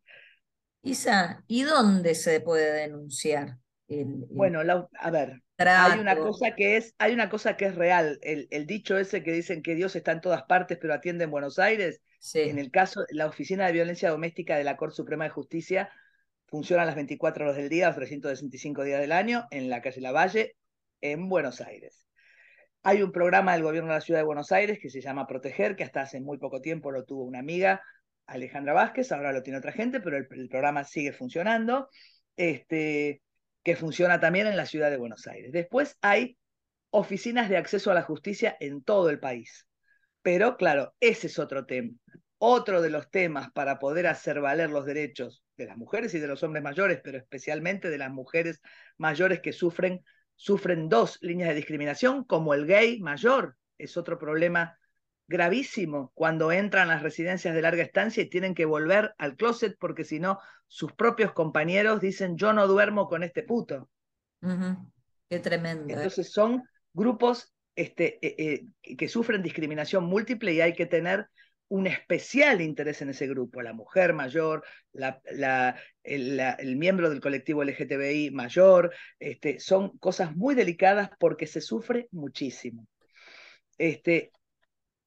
Isa, 0.81 1.43
¿y 1.47 1.63
dónde 1.63 2.15
se 2.15 2.39
puede 2.39 2.71
denunciar? 2.71 3.57
bueno, 3.87 4.61
a 4.99 5.11
ver, 5.11 5.43
hay 5.57 5.99
una 5.99 6.17
cosa 6.17 6.55
que 6.55 6.77
es, 6.77 6.95
hay 6.97 7.13
una 7.13 7.29
cosa 7.29 7.55
que 7.55 7.65
es 7.65 7.75
real. 7.75 8.19
El, 8.21 8.65
dicho 8.65 8.97
ese 8.97 9.23
que 9.23 9.31
dicen 9.31 9.61
que 9.61 9.75
Dios 9.75 9.95
está 9.95 10.11
en 10.11 10.21
todas 10.21 10.43
partes, 10.43 10.77
pero 10.81 10.93
atiende 10.93 11.25
en 11.25 11.31
Buenos 11.31 11.59
Aires. 11.59 12.01
En 12.33 12.59
el 12.59 12.71
caso, 12.71 13.05
la 13.09 13.27
Oficina 13.27 13.67
de 13.67 13.73
Violencia 13.73 14.09
Doméstica 14.09 14.57
de 14.57 14.63
la 14.63 14.77
Corte 14.77 14.95
Suprema 14.95 15.25
de 15.25 15.29
Justicia 15.29 15.91
funciona 16.47 16.85
las 16.85 16.95
24 16.95 17.45
horas 17.45 17.57
del 17.57 17.69
día, 17.69 17.87
los 17.87 17.95
365 17.95 18.83
días 18.83 18.99
del 18.99 19.11
año, 19.11 19.45
en 19.51 19.69
la 19.69 19.81
calle 19.81 20.01
Lavalle, 20.01 20.55
en 21.01 21.29
Buenos 21.29 21.61
Aires. 21.61 22.07
Hay 22.83 23.01
un 23.01 23.11
programa 23.11 23.53
del 23.53 23.63
gobierno 23.63 23.89
de 23.89 23.95
la 23.95 24.01
ciudad 24.01 24.19
de 24.19 24.25
Buenos 24.25 24.51
Aires 24.51 24.79
que 24.81 24.89
se 24.89 25.01
llama 25.01 25.27
Proteger, 25.27 25.75
que 25.75 25.83
hasta 25.83 26.01
hace 26.01 26.19
muy 26.19 26.37
poco 26.37 26.61
tiempo 26.61 26.91
lo 26.91 27.03
tuvo 27.03 27.23
una 27.23 27.39
amiga, 27.39 27.81
Alejandra 28.27 28.73
Vázquez, 28.73 29.11
ahora 29.11 29.31
lo 29.31 29.43
tiene 29.43 29.59
otra 29.59 29.71
gente, 29.71 29.99
pero 29.99 30.17
el, 30.17 30.27
el 30.31 30.49
programa 30.49 30.83
sigue 30.83 31.13
funcionando. 31.13 31.89
Este, 32.37 33.21
que 33.65 33.75
funciona 33.75 34.19
también 34.19 34.45
en 34.45 34.57
la 34.57 34.67
ciudad 34.67 34.91
de 34.91 34.97
Buenos 34.97 35.25
Aires. 35.25 35.51
Después 35.51 35.97
hay 36.01 36.37
oficinas 36.91 37.49
de 37.49 37.57
acceso 37.57 37.89
a 37.89 37.95
la 37.95 38.03
justicia 38.03 38.55
en 38.59 38.83
todo 38.83 39.09
el 39.09 39.19
país. 39.19 39.67
Pero 40.21 40.55
claro, 40.55 40.93
ese 40.99 41.27
es 41.27 41.39
otro 41.39 41.65
tema. 41.65 41.91
Otro 42.37 42.81
de 42.81 42.89
los 42.89 43.09
temas 43.09 43.51
para 43.51 43.79
poder 43.79 44.07
hacer 44.07 44.41
valer 44.41 44.69
los 44.69 44.85
derechos 44.85 45.43
de 45.57 45.65
las 45.65 45.77
mujeres 45.77 46.13
y 46.13 46.19
de 46.19 46.27
los 46.27 46.43
hombres 46.43 46.63
mayores, 46.63 46.99
pero 47.03 47.17
especialmente 47.17 47.89
de 47.89 47.97
las 47.97 48.11
mujeres 48.11 48.61
mayores 48.97 49.39
que 49.39 49.53
sufren, 49.53 50.03
sufren 50.35 50.89
dos 50.89 51.17
líneas 51.21 51.49
de 51.49 51.55
discriminación, 51.55 52.23
como 52.25 52.53
el 52.53 52.65
gay 52.65 52.99
mayor, 52.99 53.57
es 53.77 53.97
otro 53.97 54.19
problema 54.19 54.77
gravísimo 55.27 56.11
cuando 56.13 56.51
entran 56.51 56.89
a 56.89 56.95
las 56.95 57.03
residencias 57.03 57.55
de 57.55 57.61
larga 57.61 57.83
estancia 57.83 58.23
y 58.23 58.29
tienen 58.29 58.53
que 58.53 58.65
volver 58.65 59.15
al 59.17 59.35
closet 59.35 59.75
porque 59.79 60.03
si 60.03 60.19
no, 60.19 60.39
sus 60.67 60.93
propios 60.93 61.33
compañeros 61.33 61.99
dicen 62.01 62.37
yo 62.37 62.53
no 62.53 62.67
duermo 62.67 63.07
con 63.07 63.23
este 63.23 63.43
puto. 63.43 63.89
Qué 65.29 65.39
tremendo. 65.39 65.89
¿eh? 65.89 65.93
Entonces 65.93 66.31
son 66.31 66.63
grupos 66.93 67.53
este, 67.75 68.19
eh, 68.25 68.67
eh, 68.83 68.95
que 68.95 69.07
sufren 69.07 69.41
discriminación 69.41 70.05
múltiple 70.05 70.53
y 70.53 70.61
hay 70.61 70.73
que 70.73 70.85
tener 70.85 71.27
un 71.67 71.87
especial 71.87 72.61
interés 72.61 73.01
en 73.01 73.09
ese 73.09 73.27
grupo, 73.27 73.61
la 73.61 73.73
mujer 73.73 74.13
mayor, 74.13 74.63
la, 74.93 75.21
el, 76.03 76.39
el, 76.39 76.75
miembro 76.75 77.09
del 77.09 77.21
colectivo 77.21 77.63
LGTBI 77.63 78.31
mayor, 78.31 78.93
este, 79.19 79.59
son 79.59 79.97
cosas 79.97 80.35
muy 80.35 80.53
delicadas 80.55 81.09
porque 81.19 81.47
se 81.47 81.61
sufre 81.61 82.07
muchísimo. 82.11 82.87
Este, 83.77 84.31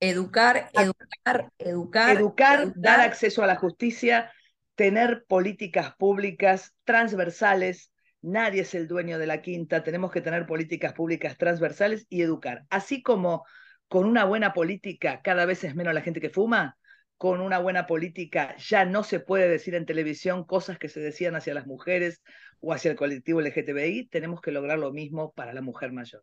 Educar, 0.00 0.70
educar, 0.74 1.52
educar. 1.58 2.16
Educar, 2.16 2.72
dar 2.76 3.00
acceso 3.00 3.42
a 3.42 3.48
la 3.48 3.56
justicia, 3.56 4.32
tener 4.76 5.24
políticas 5.26 5.96
públicas 5.96 6.72
transversales. 6.84 7.90
Nadie 8.22 8.62
es 8.62 8.74
el 8.74 8.86
dueño 8.86 9.18
de 9.18 9.26
la 9.26 9.42
quinta, 9.42 9.82
tenemos 9.82 10.12
que 10.12 10.20
tener 10.20 10.46
políticas 10.46 10.92
públicas 10.92 11.36
transversales 11.36 12.06
y 12.08 12.22
educar. 12.22 12.64
Así 12.70 13.02
como 13.02 13.44
con 13.88 14.06
una 14.06 14.24
buena 14.24 14.52
política 14.52 15.20
cada 15.22 15.46
vez 15.46 15.64
es 15.64 15.74
menos 15.74 15.94
la 15.94 16.02
gente 16.02 16.20
que 16.20 16.30
fuma, 16.30 16.76
con 17.16 17.40
una 17.40 17.58
buena 17.58 17.86
política 17.86 18.54
ya 18.58 18.84
no 18.84 19.02
se 19.02 19.18
puede 19.18 19.48
decir 19.48 19.74
en 19.74 19.86
televisión 19.86 20.44
cosas 20.44 20.78
que 20.78 20.88
se 20.88 21.00
decían 21.00 21.34
hacia 21.34 21.52
las 21.52 21.66
mujeres 21.66 22.22
o 22.60 22.72
hacia 22.72 22.92
el 22.92 22.96
colectivo 22.96 23.40
LGTBI, 23.40 24.08
tenemos 24.08 24.40
que 24.40 24.52
lograr 24.52 24.78
lo 24.78 24.92
mismo 24.92 25.32
para 25.32 25.52
la 25.52 25.60
mujer 25.60 25.92
mayor. 25.92 26.22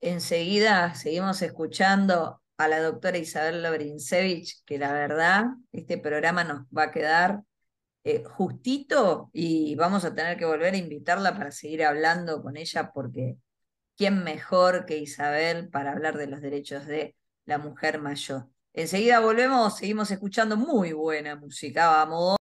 Enseguida 0.00 0.94
seguimos 0.94 1.42
escuchando 1.42 2.40
a 2.56 2.68
la 2.68 2.80
doctora 2.80 3.18
Isabel 3.18 3.62
Lobrinsevich, 3.62 4.64
que 4.64 4.78
la 4.78 4.92
verdad, 4.92 5.44
este 5.72 5.98
programa 5.98 6.44
nos 6.44 6.62
va 6.66 6.84
a 6.84 6.90
quedar 6.90 7.42
eh, 8.04 8.22
justito 8.24 9.28
y 9.32 9.74
vamos 9.74 10.06
a 10.06 10.14
tener 10.14 10.38
que 10.38 10.46
volver 10.46 10.72
a 10.74 10.78
invitarla 10.78 11.34
para 11.36 11.50
seguir 11.50 11.84
hablando 11.84 12.42
con 12.42 12.56
ella, 12.56 12.90
porque 12.94 13.36
¿quién 14.00 14.24
mejor 14.24 14.86
que 14.86 14.96
Isabel 14.96 15.68
para 15.68 15.92
hablar 15.92 16.16
de 16.16 16.26
los 16.26 16.40
derechos 16.40 16.86
de 16.86 17.14
la 17.44 17.58
mujer 17.58 18.00
mayor? 18.00 18.48
Enseguida 18.72 19.20
volvemos, 19.20 19.76
seguimos 19.76 20.10
escuchando 20.10 20.56
muy 20.56 20.94
buena 20.94 21.36
música, 21.36 21.86
vamos. 21.88 22.38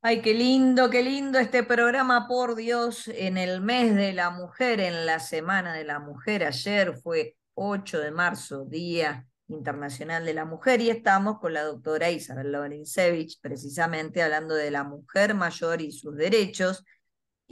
Ay, 0.00 0.22
qué 0.22 0.32
lindo, 0.32 0.88
qué 0.88 1.02
lindo 1.02 1.38
este 1.38 1.62
programa, 1.62 2.26
por 2.26 2.54
Dios, 2.54 3.06
en 3.08 3.36
el 3.36 3.60
mes 3.60 3.94
de 3.94 4.14
la 4.14 4.30
mujer, 4.30 4.80
en 4.80 5.04
la 5.04 5.20
semana 5.20 5.74
de 5.74 5.84
la 5.84 5.98
mujer. 5.98 6.44
Ayer 6.44 6.94
fue 6.96 7.36
8 7.52 8.00
de 8.00 8.12
marzo, 8.12 8.64
Día 8.64 9.26
Internacional 9.48 10.24
de 10.24 10.32
la 10.32 10.46
Mujer, 10.46 10.80
y 10.80 10.88
estamos 10.88 11.38
con 11.38 11.52
la 11.52 11.64
doctora 11.64 12.10
Isabel 12.10 12.50
Lorinsevich, 12.50 13.42
precisamente 13.42 14.22
hablando 14.22 14.54
de 14.54 14.70
la 14.70 14.84
mujer 14.84 15.34
mayor 15.34 15.82
y 15.82 15.92
sus 15.92 16.16
derechos. 16.16 16.82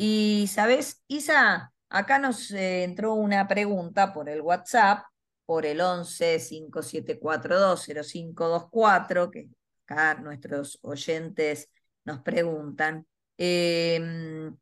Y, 0.03 0.47
¿sabes, 0.47 1.05
Isa? 1.09 1.75
Acá 1.91 2.19
nos 2.19 2.51
eh, 2.53 2.85
entró 2.85 3.13
una 3.13 3.47
pregunta 3.47 4.15
por 4.15 4.31
el 4.31 4.41
WhatsApp, 4.41 5.05
por 5.45 5.67
el 5.67 5.79
11 5.79 6.39
5742 6.39 7.85
0524, 7.85 9.31
que 9.31 9.51
acá 9.87 10.15
nuestros 10.15 10.79
oyentes 10.81 11.69
nos 12.07 12.21
preguntan. 12.21 13.07
Em, 13.37 14.57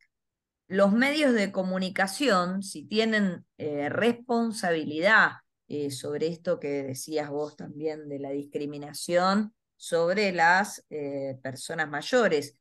los 0.66 0.92
medios 0.92 1.32
de 1.34 1.52
comunicación, 1.52 2.64
si 2.64 2.82
tienen 2.88 3.46
eh, 3.58 3.88
responsabilidad 3.90 5.34
eh, 5.68 5.92
sobre 5.92 6.26
esto 6.26 6.58
que 6.58 6.82
decías 6.82 7.30
vos 7.30 7.54
también 7.54 8.08
de 8.08 8.18
la 8.18 8.30
discriminación 8.30 9.54
sobre 9.76 10.32
las 10.32 10.84
personas 11.40 11.88
mayores, 11.88 12.57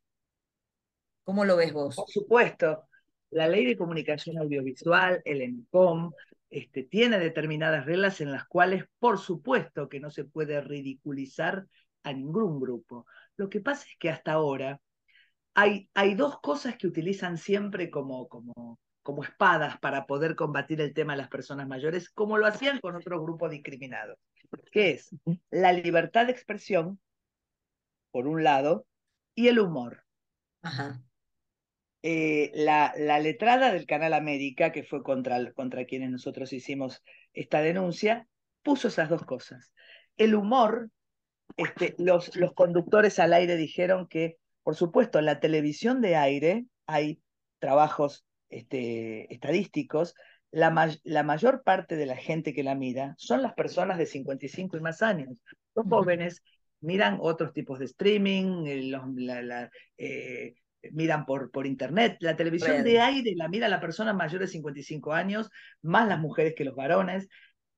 ¿cómo 1.28 1.44
lo 1.44 1.58
ves 1.58 1.74
vos? 1.74 1.94
Por 1.94 2.10
supuesto, 2.10 2.88
la 3.32 3.50
ley 3.50 3.66
de 3.66 3.76
comunicación 3.76 4.38
audiovisual, 4.38 5.22
el 5.26 5.42
ENCOM, 5.42 6.14
este, 6.50 6.84
tiene 6.84 7.20
determinadas 7.20 7.86
reglas 7.86 8.22
en 8.22 8.32
las 8.32 8.48
cuales, 8.48 8.86
por 8.98 9.20
supuesto, 9.20 9.90
que 9.90 10.00
no 10.00 10.10
se 10.10 10.24
puede 10.24 10.62
ridiculizar 10.62 11.68
a 12.04 12.14
ningún 12.14 12.62
grupo. 12.62 13.06
Lo 13.36 13.50
que 13.50 13.60
pasa 13.60 13.84
es 13.90 13.98
que 14.00 14.10
hasta 14.10 14.32
ahora 14.32 14.80
hay, 15.54 15.90
dos 16.16 16.40
cosas 16.40 16.78
que 16.78 16.88
utilizan 16.88 17.38
siempre 17.38 17.90
como, 17.90 18.30
como, 18.30 18.80
como 19.04 19.26
espadas 19.26 19.78
para 19.80 20.06
poder 20.06 20.34
combatir 20.34 20.80
el 20.80 20.94
tema 20.94 21.12
de 21.12 21.18
las 21.18 21.30
personas 21.30 21.68
mayores, 21.68 22.10
como 22.10 22.38
lo 22.38 22.46
hacían 22.46 22.80
con 22.80 22.96
otro 22.96 23.22
grupo 23.22 23.50
discriminado, 23.50 24.16
que 24.72 24.92
es 24.92 25.14
la 25.50 25.74
libertad 25.74 26.28
de 26.28 26.32
expresión, 26.32 27.02
por 28.12 28.28
un 28.28 28.46
lado, 28.46 28.86
y 29.36 29.50
el 29.50 29.60
humor. 29.60 30.06
Eh, 32.10 32.52
la, 32.54 32.94
la, 32.98 33.20
letrada 33.20 33.74
del 33.74 33.86
Canal 33.86 34.14
América, 34.14 34.72
que 34.72 34.84
fue 34.84 35.04
contra, 35.04 35.52
contra 35.52 35.84
quienes 35.84 36.10
nosotros 36.10 36.54
hicimos 36.54 37.04
esta 37.34 37.60
denuncia, 37.62 38.28
puso 38.64 38.88
esas 38.88 39.10
dos 39.10 39.24
cosas. 39.24 39.74
El 40.16 40.36
humor, 40.36 40.90
este, 41.58 41.96
los, 41.98 42.34
los 42.38 42.54
conductores 42.54 43.20
al 43.20 43.34
aire 43.34 43.58
dijeron 43.58 44.08
que 44.08 44.38
por 44.68 44.76
supuesto, 44.76 45.18
en 45.18 45.24
la 45.24 45.40
televisión 45.40 46.02
de 46.02 46.18
aire 46.18 46.66
hay 46.88 47.22
trabajos 47.58 48.26
este, 48.50 49.34
estadísticos. 49.34 50.14
La, 50.52 50.94
la, 51.06 51.24
mayor 51.24 51.64
parte 51.64 51.96
de 51.96 52.06
la 52.06 52.18
gente 52.18 52.54
que 52.54 52.64
la 52.64 52.76
mira 52.76 53.16
son 53.18 53.44
las 53.44 53.54
personas 53.54 53.98
de 53.98 54.06
55 54.06 54.76
y 54.76 54.82
más 54.82 55.02
años. 55.02 55.38
Los 55.74 55.88
jóvenes 55.88 56.44
miran 56.82 57.18
otros 57.22 57.54
tipos 57.54 57.80
de 57.80 57.86
streaming, 57.86 58.66
eh, 58.68 58.92
eh, 59.98 60.56
miran 60.94 61.26
por, 61.26 61.52
por 61.52 61.66
internet. 61.66 62.18
La 62.20 62.36
televisión 62.36 62.84
de 62.84 63.00
aire 63.00 63.34
la 63.36 63.48
mira 63.48 63.68
la 63.70 63.80
persona 63.80 64.14
mayor 64.14 64.42
de 64.42 64.48
55 64.48 65.14
años, 65.14 65.50
más 65.82 66.08
las 66.08 66.20
mujeres 66.20 66.54
que 66.56 66.66
los 66.66 66.76
varones. 66.76 67.28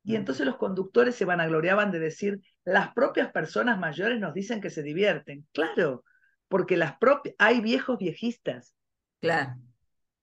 Y 0.03 0.15
entonces 0.15 0.45
los 0.45 0.57
conductores 0.57 1.15
se 1.15 1.25
vanagloriaban 1.25 1.91
de 1.91 1.99
decir, 1.99 2.39
las 2.63 2.93
propias 2.93 3.31
personas 3.31 3.77
mayores 3.79 4.19
nos 4.19 4.33
dicen 4.33 4.61
que 4.61 4.69
se 4.69 4.81
divierten. 4.81 5.45
Claro, 5.51 6.03
porque 6.47 6.77
las 6.77 6.97
propias, 6.97 7.35
hay 7.37 7.61
viejos 7.61 7.97
viejistas. 7.97 8.73
Claro. 9.19 9.55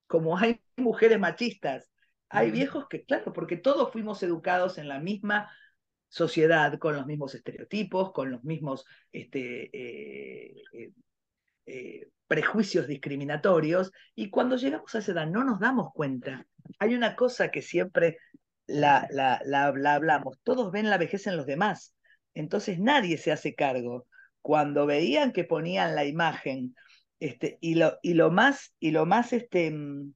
Como 0.07 0.37
hay 0.39 0.61
mujeres 0.77 1.19
machistas. 1.19 1.91
Hay 2.29 2.51
viejos 2.51 2.89
que, 2.89 3.05
claro, 3.05 3.33
porque 3.33 3.57
todos 3.57 3.93
fuimos 3.93 4.23
educados 4.23 4.79
en 4.79 4.89
la 4.89 4.99
misma 4.99 5.49
sociedad, 6.09 6.79
con 6.79 6.97
los 6.97 7.07
mismos 7.07 7.35
estereotipos, 7.35 8.13
con 8.13 8.31
los 8.31 8.43
mismos 8.45 8.85
este, 9.13 9.71
eh, 9.73 10.63
eh, 10.73 10.93
eh, 11.67 12.09
prejuicios 12.27 12.87
discriminatorios, 12.87 13.93
y 14.15 14.31
cuando 14.31 14.57
llegamos 14.57 14.95
a 14.95 14.99
esa 14.99 15.13
edad 15.13 15.27
no 15.27 15.45
nos 15.45 15.61
damos 15.61 15.93
cuenta. 15.93 16.47
Hay 16.79 16.95
una 16.95 17.17
cosa 17.17 17.51
que 17.51 17.63
siempre 17.63 18.19
la, 18.67 19.07
la, 19.11 19.41
la, 19.45 19.73
la 19.73 19.95
hablamos, 19.95 20.39
todos 20.43 20.73
ven 20.73 20.91
la 20.91 20.99
vejez 20.99 21.27
en 21.27 21.37
los 21.37 21.47
demás, 21.47 21.95
entonces 22.35 22.79
nadie 22.79 23.17
se 23.17 23.33
hace 23.33 23.55
cargo 23.55 24.07
cuando 24.47 24.87
veían 24.87 25.33
que 25.33 25.43
ponían 25.43 25.97
la 25.97 26.05
imagen, 26.05 26.77
este, 27.19 27.59
y, 27.61 27.75
lo, 27.75 27.99
y 28.01 28.15
lo 28.15 28.31
más, 28.31 28.73
y 28.79 28.93
lo 28.93 29.05
más, 29.05 29.33
este, 29.33 29.73
mm, 29.73 30.13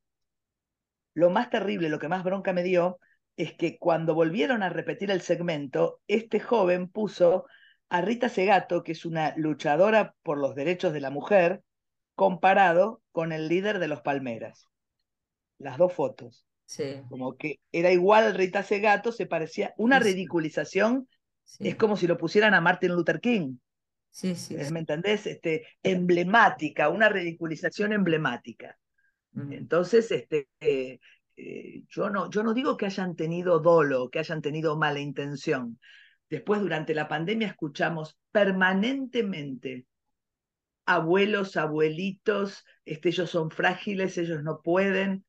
lo 1.14 1.30
más 1.30 1.50
terrible, 1.50 1.88
lo 1.88 1.98
que 1.98 2.06
más 2.06 2.22
bronca 2.22 2.52
me 2.52 2.62
dio, 2.62 3.00
es 3.36 3.54
que 3.54 3.76
cuando 3.76 4.14
volvieron 4.14 4.62
a 4.62 4.68
repetir 4.68 5.10
el 5.10 5.20
segmento, 5.20 6.00
este 6.06 6.38
joven 6.38 6.88
puso 6.88 7.46
a 7.88 8.02
Rita 8.02 8.28
Segato, 8.28 8.84
que 8.84 8.92
es 8.92 9.04
una 9.04 9.34
luchadora 9.36 10.14
por 10.22 10.38
los 10.38 10.54
derechos 10.54 10.92
de 10.92 11.00
la 11.00 11.10
mujer, 11.10 11.62
comparado 12.20 13.00
con 13.12 13.32
el 13.32 13.48
líder 13.48 13.78
de 13.78 13.88
los 13.88 14.02
Palmeras. 14.02 14.66
Las 15.56 15.78
dos 15.78 15.94
fotos. 15.94 16.44
Sí. 16.66 17.00
Como 17.08 17.34
que 17.38 17.60
era 17.72 17.90
igual 17.92 18.34
Rita 18.34 18.62
Segato, 18.62 19.10
se 19.10 19.24
parecía 19.24 19.72
una 19.78 19.98
Sí, 20.00 20.04
ridiculización, 20.04 21.08
Sí, 21.44 21.64
es 21.64 21.76
como 21.76 21.96
si 21.96 22.06
lo 22.06 22.18
pusieran 22.18 22.52
a 22.52 22.60
Martin 22.60 22.92
Luther 22.94 23.20
King. 23.20 23.56
sí, 24.10 24.34
sí, 24.34 24.54
¿Me 24.70 24.80
entendés? 24.80 25.26
Este, 25.26 25.66
emblemática, 25.82 26.90
una 26.90 27.08
ridiculización 27.08 27.94
emblemática. 27.94 28.76
Entonces, 29.34 30.10
este, 30.12 30.48
eh, 30.60 30.98
eh, 31.36 31.84
yo, 31.88 32.10
no, 32.10 32.28
yo 32.28 32.42
no 32.42 32.52
digo 32.52 32.76
que 32.76 32.84
hayan 32.84 33.16
tenido 33.16 33.60
dolo, 33.60 34.10
que 34.10 34.18
hayan 34.18 34.42
tenido 34.42 34.76
mala 34.76 35.00
intención. 35.00 35.78
Después, 36.28 36.60
durante 36.60 36.94
la 36.94 37.08
pandemia, 37.08 37.48
escuchamos 37.48 38.18
permanentemente 38.30 39.86
abuelos, 40.86 41.56
abuelitos, 41.56 42.64
este, 42.84 43.10
ellos 43.10 43.30
son 43.30 43.50
frágiles, 43.50 44.18
ellos 44.18 44.42
no 44.42 44.60
pueden. 44.62 45.24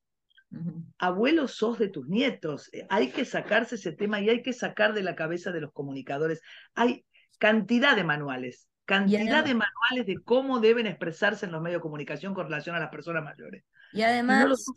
Abuelos 0.98 1.56
sos 1.56 1.80
de 1.80 1.88
tus 1.90 2.08
nietos. 2.08 2.70
Eh, 2.74 2.86
Hay 2.90 3.12
que 3.12 3.26
sacarse 3.26 3.76
ese 3.76 3.92
tema 3.94 4.20
y 4.22 4.30
hay 4.30 4.42
que 4.44 4.54
sacar 4.54 4.94
de 4.94 5.04
la 5.04 5.16
cabeza 5.16 5.52
de 5.52 5.62
los 5.62 5.72
comunicadores. 5.72 6.42
Hay 6.76 7.06
cantidad 7.40 7.96
de 7.96 8.04
manuales, 8.04 8.68
cantidad 8.86 9.44
de 9.44 9.54
manuales 9.56 10.06
de 10.06 10.22
cómo 10.24 10.60
deben 10.60 10.88
expresarse 10.88 11.46
en 11.46 11.52
los 11.54 11.62
medios 11.62 11.80
de 11.80 11.84
comunicación 11.84 12.34
con 12.34 12.46
relación 12.46 12.76
a 12.76 12.80
las 12.80 12.90
personas 12.90 13.24
mayores. 13.24 13.64
Y 13.92 14.02
Y 14.28 14.36
no 14.36 14.48
los 14.48 14.60
además, 14.60 14.76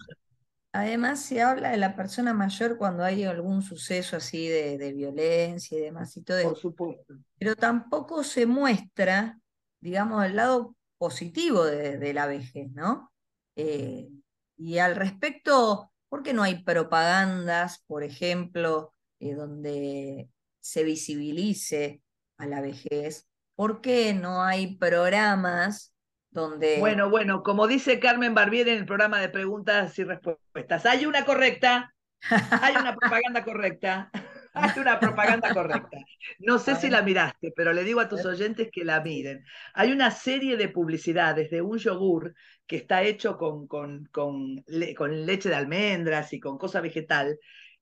además 0.73 1.25
se 1.25 1.43
habla 1.43 1.71
de 1.71 1.77
la 1.79 1.97
persona 1.97 2.35
mayor 2.35 2.77
cuando 2.79 3.05
hay 3.05 3.25
algún 3.25 3.63
suceso 3.63 4.17
así 4.17 4.49
de, 4.49 4.79
de 4.79 4.93
violencia 4.93 5.79
y 5.79 5.83
demás 5.83 6.17
y 6.17 6.23
todo 6.23 6.39
Por 6.39 6.55
esto. 6.55 6.61
supuesto. 6.61 7.15
pero 7.39 7.57
tampoco 7.57 8.25
se 8.25 8.47
muestra, 8.47 9.39
digamos, 9.85 10.25
el 10.25 10.37
lado 10.37 10.75
positivo 10.97 11.63
de, 11.63 11.99
de 11.99 12.15
la 12.15 12.27
vejez, 12.27 12.73
¿no? 12.73 13.13
Eh, 13.55 14.09
y 14.57 14.79
al 14.79 14.97
respecto, 14.97 15.93
¿por 16.09 16.23
qué 16.23 16.33
no 16.33 16.43
hay 16.43 16.65
propagandas, 16.65 17.85
por 17.87 18.03
ejemplo, 18.03 18.95
eh, 19.21 19.35
donde 19.35 20.31
se 20.59 20.85
visibilice 20.85 22.01
a 22.39 22.47
la 22.47 22.63
vejez? 22.63 23.29
¿Por 23.57 23.83
qué 23.83 24.15
no 24.15 24.43
hay 24.43 24.75
programas 24.77 25.95
donde... 26.31 26.79
Bueno, 26.79 27.11
bueno, 27.11 27.43
como 27.43 27.67
dice 27.67 28.01
Carmen 28.01 28.35
Barbieri 28.35 28.71
en 28.71 28.79
el 28.79 28.87
programa 28.87 29.21
de 29.21 29.29
preguntas 29.29 29.99
y 29.99 30.05
respuestas, 30.05 30.87
hay 30.87 31.05
una 31.05 31.27
correcta, 31.27 31.95
hay 32.31 32.75
una 32.75 32.97
propaganda 32.97 33.45
correcta, 33.45 34.11
hay 34.55 34.73
una 34.79 35.01
propaganda 35.01 35.53
correcta. 35.53 35.99
No 36.39 36.59
sé 36.59 36.77
si 36.77 36.89
la 36.91 37.03
miraste, 37.03 37.53
pero 37.57 37.73
le 37.73 37.85
digo 37.85 38.01
a 38.01 38.09
tus 38.09 38.25
ver. 38.25 38.27
oyentes 38.27 38.69
que 38.73 38.85
la 38.85 39.01
miren. 39.03 39.45
Hay 39.75 39.93
una 39.93 40.11
serie 40.11 40.57
de 40.57 40.69
publicidades 40.69 41.51
de 41.51 41.61
un 41.63 41.79
yogur 41.79 42.35
que 42.67 42.77
está 42.77 43.03
hecho 43.03 43.37
con, 43.37 43.67
con, 43.67 44.07
con, 44.13 44.63
le- 44.67 44.95
con 44.95 45.27
leche 45.27 45.49
de 45.49 45.57
almendras 45.57 46.33
y 46.33 46.41
con 46.41 46.59
cosa 46.59 46.81
vegetal, 46.81 47.39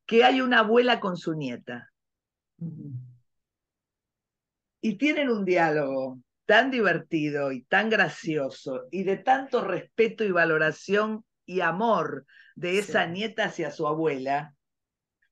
que 0.06 0.24
hay 0.24 0.40
una 0.40 0.61
abuela 0.61 0.98
con 1.00 1.16
su 1.16 1.35
nieta. 1.35 1.90
Y 4.80 4.96
tienen 4.98 5.30
un 5.30 5.44
diálogo 5.44 6.18
tan 6.46 6.70
divertido 6.70 7.52
y 7.52 7.62
tan 7.64 7.88
gracioso 7.88 8.82
y 8.90 9.04
de 9.04 9.16
tanto 9.18 9.62
respeto 9.64 10.24
y 10.24 10.30
valoración 10.32 11.24
y 11.46 11.61
amor 11.61 12.26
de 12.54 12.78
esa 12.78 13.06
Sí. 13.06 13.06
nieta 13.06 13.44
hacia 13.44 13.70
su 13.70 13.87
abuela, 13.87 14.54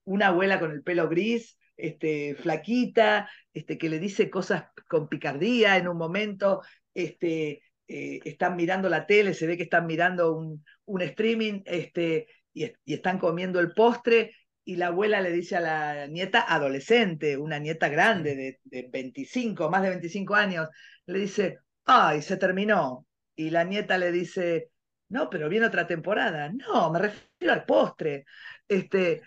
una 0.05 0.29
abuela 0.29 0.59
con 0.61 0.73
el 0.73 0.83
pelo 0.83 1.09
gris, 1.09 1.59
este, 1.77 2.35
flaquita, 2.35 3.31
este, 3.53 3.79
que 3.79 3.89
le 3.89 3.99
dice 3.99 4.31
cosas 4.31 4.65
con 4.89 5.09
picardía 5.09 5.77
en 5.77 5.89
un 5.89 5.97
momento, 5.97 6.63
este, 6.95 7.63
eh, 7.89 8.21
están 8.25 8.57
mirando 8.57 8.89
la 8.89 9.07
tele, 9.07 9.35
se 9.35 9.47
ve 9.47 9.57
que 9.57 9.65
están 9.65 9.87
mirando 9.87 10.37
un, 10.37 10.65
un 10.85 11.03
streaming 11.03 11.63
este, 11.65 12.27
y, 12.53 12.71
y 12.85 12.95
están 12.95 13.19
comiendo 13.19 13.61
el 13.61 13.73
postre 13.73 14.33
y 14.65 14.77
la 14.77 14.89
abuela 14.89 15.21
le 15.21 15.33
dice 15.33 15.57
a 15.57 15.61
la 15.61 16.07
nieta 16.07 16.45
adolescente, 16.47 17.37
una 17.37 17.59
nieta 17.59 17.89
grande 17.89 18.37
de, 18.37 18.61
de 18.65 18.89
25, 18.91 19.71
más 19.71 19.83
de 19.83 19.89
25 19.91 20.35
años, 20.35 20.69
le 21.07 21.19
dice, 21.19 21.59
ay, 21.85 22.23
se 22.23 22.37
terminó. 22.37 23.07
Y 23.35 23.51
la 23.51 23.65
nieta 23.65 23.99
le 23.99 24.13
dice, 24.13 24.71
no, 25.09 25.29
pero 25.31 25.49
viene 25.49 25.67
otra 25.67 25.87
temporada. 25.87 26.51
No, 26.53 26.93
me 26.93 27.01
refiero 27.01 27.53
al 27.53 27.65
postre. 27.65 28.25
Este, 28.69 29.23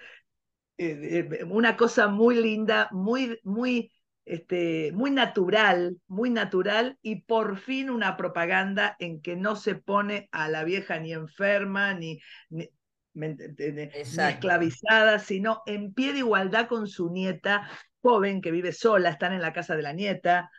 eh, 0.77 1.27
eh, 1.39 1.43
una 1.43 1.77
cosa 1.77 2.07
muy 2.07 2.35
linda, 2.35 2.89
muy, 2.91 3.39
muy, 3.43 3.91
este, 4.25 4.91
muy 4.93 5.11
natural, 5.11 5.97
muy 6.07 6.29
natural, 6.29 6.97
y 7.01 7.21
por 7.21 7.57
fin 7.57 7.89
una 7.89 8.17
propaganda 8.17 8.95
en 8.99 9.21
que 9.21 9.35
no 9.35 9.55
se 9.55 9.75
pone 9.75 10.29
a 10.31 10.49
la 10.49 10.63
vieja 10.63 10.99
ni 10.99 11.13
enferma, 11.13 11.93
ni, 11.93 12.19
ni, 12.49 12.69
esclavizada, 13.13 15.19
sino 15.19 15.61
en 15.65 15.93
pie 15.93 16.13
de 16.13 16.19
igualdad 16.19 16.67
con 16.67 16.87
su 16.87 17.11
nieta 17.11 17.69
joven 18.01 18.41
que 18.41 18.51
vive 18.51 18.71
sola, 18.71 19.09
están 19.09 19.33
en 19.33 19.41
la 19.41 19.53
casa 19.53 19.75
de 19.75 19.83
la 19.83 19.93
nieta, 19.93 20.49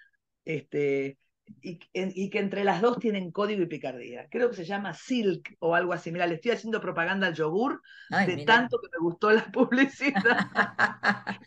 este, 0.44 1.18
y, 1.62 1.78
en- 1.92 2.12
y 2.14 2.30
que 2.30 2.38
entre 2.38 2.64
las 2.64 2.80
dos 2.80 2.98
tienen 2.98 3.30
código 3.30 3.62
y 3.62 3.66
picardía. 3.66 4.28
Creo 4.30 4.50
que 4.50 4.56
se 4.56 4.64
llama 4.64 4.94
Silk 4.94 5.56
o 5.60 5.74
algo 5.74 5.92
así. 5.92 6.10
Mira, 6.12 6.26
le 6.26 6.34
estoy 6.36 6.52
haciendo 6.52 6.80
propaganda 6.80 7.26
al 7.26 7.34
yogur 7.34 7.80
Ay, 8.10 8.26
de 8.26 8.44
tanto 8.44 8.78
que 8.80 8.88
me 8.92 8.98
gustó 9.02 9.30
la 9.30 9.44
publicidad, 9.52 10.48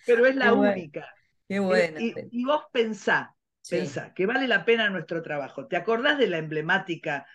pero 0.05 0.25
es 0.25 0.36
la 0.36 0.45
Qué 0.45 0.51
bueno, 0.51 0.73
única. 0.73 1.07
qué 1.47 1.55
Eh, 1.55 1.60
bueno. 1.60 1.99
Y, 1.99 2.13
y 2.31 2.45
vos 2.45 2.63
pensá, 2.71 3.36
Sí. 3.62 3.77
pensá 3.77 4.13
que 4.13 4.25
vale 4.25 4.47
la 4.47 4.65
pena 4.65 4.89
nuestro 4.89 5.21
trabajo. 5.21 5.67
¿Te 5.67 5.75
acordás 5.77 6.17
de 6.17 6.27
la 6.27 6.38
emblemática 6.38 7.25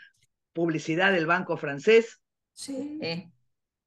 publicidad 0.52 1.12
del 1.12 1.26
Banco 1.26 1.56
Francés? 1.56 2.20
Sí. 2.54 3.00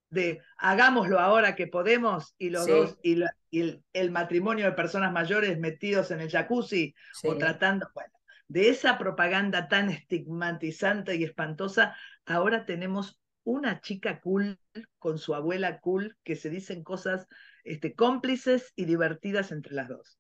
de 0.10 0.42
hagámoslo 0.58 1.20
ahora 1.20 1.56
que 1.56 1.68
podemos 1.68 2.36
y 2.38 2.50
los 2.50 2.66
Sí. 2.66 2.72
dos 2.72 2.98
y, 3.04 3.16
la- 3.16 3.36
y 3.50 3.62
el, 3.62 3.84
el 3.94 4.12
matrimonio 4.12 4.66
de 4.66 4.72
personas 4.72 5.12
mayores 5.12 5.60
metidos 5.60 6.12
en 6.12 6.22
el 6.22 6.30
jacuzzi 6.30 6.94
o 7.24 7.38
tratando, 7.38 7.90
bueno, 7.94 8.14
de 8.48 8.70
esa 8.70 8.98
propaganda 8.98 9.68
tan 9.68 9.90
estigmatizante 9.90 11.16
y 11.16 11.24
espantosa, 11.24 11.96
ahora 12.26 12.66
tenemos 12.66 13.20
una 13.44 13.82
chica 13.82 14.20
cool 14.22 14.60
con 15.00 15.18
su 15.18 15.36
abuela 15.36 15.80
cool 15.80 16.18
que 16.24 16.36
se 16.36 16.50
dicen 16.50 16.84
cosas 16.84 17.28
este, 17.64 17.96
cómplices 17.96 18.74
y 18.76 18.86
divertidas 18.86 19.52
entre 19.52 19.74
las 19.76 19.90
dos. 19.90 20.20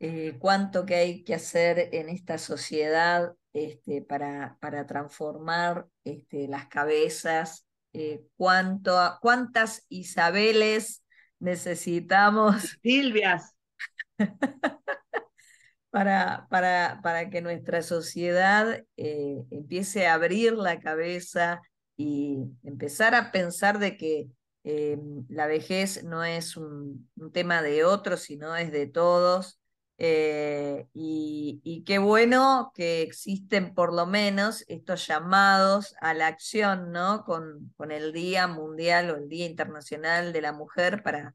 eh, 0.00 0.36
cuánto 0.38 0.84
que 0.86 0.94
hay 0.96 1.24
que 1.24 1.34
hacer 1.34 1.88
en 1.92 2.08
esta 2.08 2.38
sociedad 2.38 3.34
este, 3.52 4.02
para, 4.02 4.58
para 4.60 4.86
transformar 4.86 5.86
este, 6.04 6.48
las 6.48 6.66
cabezas, 6.68 7.66
eh, 7.92 8.22
cuánto, 8.36 8.94
cuántas 9.20 9.86
Isabeles 9.88 11.02
necesitamos 11.38 12.78
Silvias, 12.82 13.54
para, 15.96 16.46
para, 16.50 17.00
para 17.02 17.30
que 17.30 17.40
nuestra 17.40 17.80
sociedad 17.80 18.84
eh, 18.98 19.42
empiece 19.50 20.06
a 20.06 20.12
abrir 20.12 20.52
la 20.52 20.78
cabeza 20.78 21.62
y 21.96 22.36
empezar 22.64 23.14
a 23.14 23.32
pensar 23.32 23.78
de 23.78 23.96
que 23.96 24.28
eh, 24.64 24.98
la 25.30 25.46
vejez 25.46 26.04
no 26.04 26.22
es 26.22 26.58
un, 26.58 27.08
tema 27.32 27.62
de 27.62 27.84
otros, 27.84 28.20
sino 28.20 28.54
es 28.56 28.72
de 28.72 28.86
todos. 28.86 29.58
Eh, 29.96 30.86
y, 30.92 31.62
y 31.64 31.82
qué 31.84 31.96
bueno 31.96 32.72
que 32.74 33.00
existen 33.00 33.72
por 33.72 33.94
lo 33.94 34.04
menos 34.04 34.66
estos 34.68 35.06
llamados 35.06 35.94
a 36.02 36.12
la 36.12 36.26
acción, 36.26 36.92
¿no? 36.92 37.24
Con, 37.24 37.72
con 37.78 37.90
el 37.90 38.12
Día 38.12 38.46
Mundial 38.48 39.08
o 39.08 39.16
el 39.16 39.30
Día 39.30 39.46
Internacional 39.46 40.34
de 40.34 40.42
la 40.42 40.52
Mujer 40.52 41.02
para, 41.02 41.34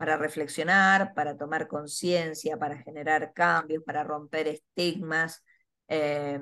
para 0.00 0.16
reflexionar, 0.16 1.12
para 1.12 1.36
tomar 1.36 1.68
conciencia, 1.68 2.56
para 2.56 2.78
generar 2.82 3.34
cambios, 3.34 3.84
para 3.84 4.02
romper 4.02 4.48
estigmas, 4.48 5.44
eh, 5.88 6.40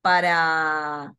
para, 0.00 1.14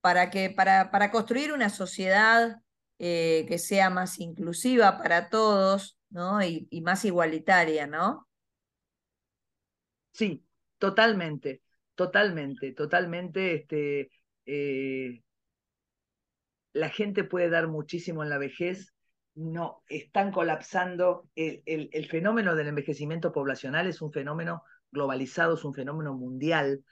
para, 0.00 0.30
que, 0.30 0.50
para, 0.50 0.90
para 0.90 1.12
construir 1.12 1.52
una 1.52 1.70
sociedad 1.70 2.56
eh, 2.98 3.44
que 3.46 3.58
sea 3.58 3.88
más 3.88 4.18
inclusiva 4.18 4.98
para 4.98 5.28
todos, 5.28 5.96
¿no? 6.08 6.42
Y, 6.42 6.68
más 6.82 7.04
igualitaria, 7.04 7.86
¿no? 7.86 8.26
sí, 10.12 10.44
totalmente, 10.78 11.62
totalmente, 11.94 12.72
totalmente, 12.72 13.54
este, 13.54 14.10
eh, 14.44 15.22
la 16.72 16.88
gente 16.88 17.22
puede 17.22 17.48
dar 17.48 17.68
muchísimo 17.68 18.24
en 18.24 18.30
la 18.30 18.38
vejez, 18.38 18.92
no, 19.34 19.82
están 19.88 20.32
colapsando. 20.32 21.28
El, 21.34 21.62
el, 21.66 21.90
el, 21.92 22.06
fenómeno 22.06 22.54
del 22.54 22.68
envejecimiento 22.68 23.32
poblacional 23.32 23.86
es 23.86 24.02
un 24.02 24.12
fenómeno 24.12 24.64
globalizado, 24.90 25.54
es 25.54 25.64
un 25.64 25.74
fenómeno 25.74 26.14
mundial. 26.14 26.84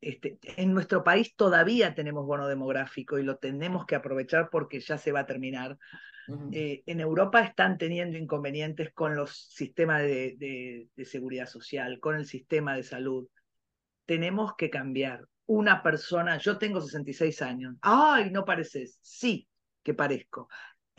este, 0.00 0.38
en 0.56 0.72
nuestro 0.72 1.04
país 1.04 1.34
todavía 1.36 1.94
tenemos 1.94 2.26
bono 2.26 2.48
demográfico 2.48 3.18
y 3.18 3.22
lo 3.22 3.36
tenemos 3.36 3.86
que 3.86 3.96
aprovechar 3.96 4.48
porque 4.50 4.80
ya 4.80 4.98
se 4.98 5.12
va 5.12 5.20
a 5.20 5.26
terminar. 5.26 5.78
Eh, 6.52 6.82
en 6.86 7.00
Europa 7.00 7.42
están 7.42 7.76
teniendo 7.76 8.16
inconvenientes 8.16 8.92
con 8.92 9.16
los 9.16 9.48
sistemas 9.52 10.02
de, 10.02 10.88
de, 10.94 11.04
seguridad 11.04 11.46
social, 11.46 11.98
con 11.98 12.14
el 12.14 12.24
sistema 12.24 12.76
de 12.76 12.84
salud. 12.84 13.26
Tenemos 14.06 14.54
que 14.56 14.70
cambiar. 14.70 15.26
Una 15.46 15.82
persona, 15.82 16.38
yo 16.38 16.56
tengo 16.56 16.80
66 16.80 17.42
años. 17.42 17.74
¡Ay, 17.82 18.30
no 18.30 18.44
pareces! 18.44 19.00
Sí, 19.02 19.48
que 19.82 19.94
parezco. 19.94 20.48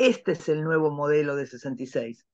Este 0.01 0.31
es 0.31 0.49
el 0.49 0.63
nuevo 0.63 0.89
modelo 0.89 1.35
de 1.35 1.45
66. 1.45 2.25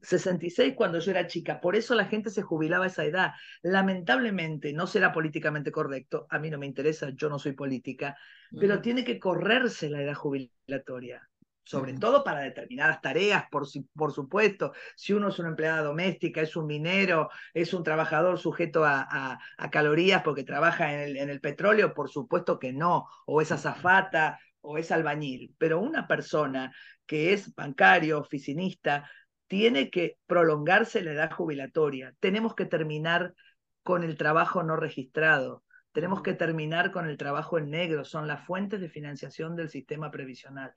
66 0.00 0.74
cuando 0.76 1.00
yo 1.00 1.10
era 1.10 1.26
chica, 1.26 1.60
por 1.60 1.74
eso 1.74 1.96
la 1.96 2.04
gente 2.04 2.30
se 2.30 2.42
jubilaba 2.42 2.84
a 2.84 2.86
esa 2.86 3.04
edad. 3.04 3.32
Lamentablemente, 3.62 4.72
no 4.72 4.86
será 4.86 5.12
políticamente 5.12 5.72
correcto, 5.72 6.28
a 6.30 6.38
mí 6.38 6.50
no 6.50 6.58
me 6.58 6.66
interesa, 6.66 7.10
yo 7.10 7.28
no 7.28 7.40
soy 7.40 7.54
política, 7.54 8.16
pero 8.60 8.80
tiene 8.80 9.02
que 9.02 9.18
correrse 9.18 9.90
la 9.90 10.02
edad 10.02 10.14
jubilatoria, 10.14 11.28
sobre 11.64 11.94
todo 11.94 12.22
para 12.22 12.42
determinadas 12.42 13.00
tareas, 13.00 13.46
por, 13.50 13.66
por 13.96 14.12
supuesto. 14.12 14.72
Si 14.94 15.12
uno 15.12 15.30
es 15.30 15.38
una 15.40 15.48
empleada 15.48 15.82
doméstica, 15.82 16.42
es 16.42 16.54
un 16.54 16.68
minero, 16.68 17.28
es 17.52 17.74
un 17.74 17.82
trabajador 17.82 18.38
sujeto 18.38 18.84
a, 18.84 19.40
calorías 19.72 20.22
porque 20.22 20.44
trabaja 20.44 20.94
en 20.94 21.00
el, 21.00 21.16
en 21.16 21.30
el 21.30 21.40
petróleo, 21.40 21.92
por 21.92 22.08
supuesto 22.08 22.60
que 22.60 22.72
no, 22.72 23.08
o 23.26 23.40
es 23.40 23.50
azafata 23.50 24.38
o 24.60 24.78
es 24.78 24.90
albañil, 24.90 25.54
pero 25.58 25.80
una 25.80 26.06
persona 26.06 26.72
que 27.06 27.32
es 27.32 27.54
bancario, 27.54 28.18
oficinista, 28.18 29.08
tiene 29.46 29.90
que 29.90 30.18
prolongarse 30.26 31.02
la 31.02 31.12
edad 31.12 31.32
jubilatoria. 31.32 32.14
Tenemos 32.20 32.54
que 32.54 32.66
terminar 32.66 33.34
con 33.82 34.04
el 34.04 34.16
trabajo 34.16 34.62
no 34.62 34.76
registrado. 34.76 35.64
Tenemos 35.92 36.22
que 36.22 36.34
terminar 36.34 36.92
con 36.92 37.08
el 37.08 37.16
trabajo 37.16 37.58
en 37.58 37.70
negro. 37.70 38.04
Son 38.04 38.28
las 38.28 38.44
fuentes 38.44 38.80
de 38.80 38.90
financiación 38.90 39.56
del 39.56 39.70
sistema 39.70 40.10
previsional. 40.10 40.72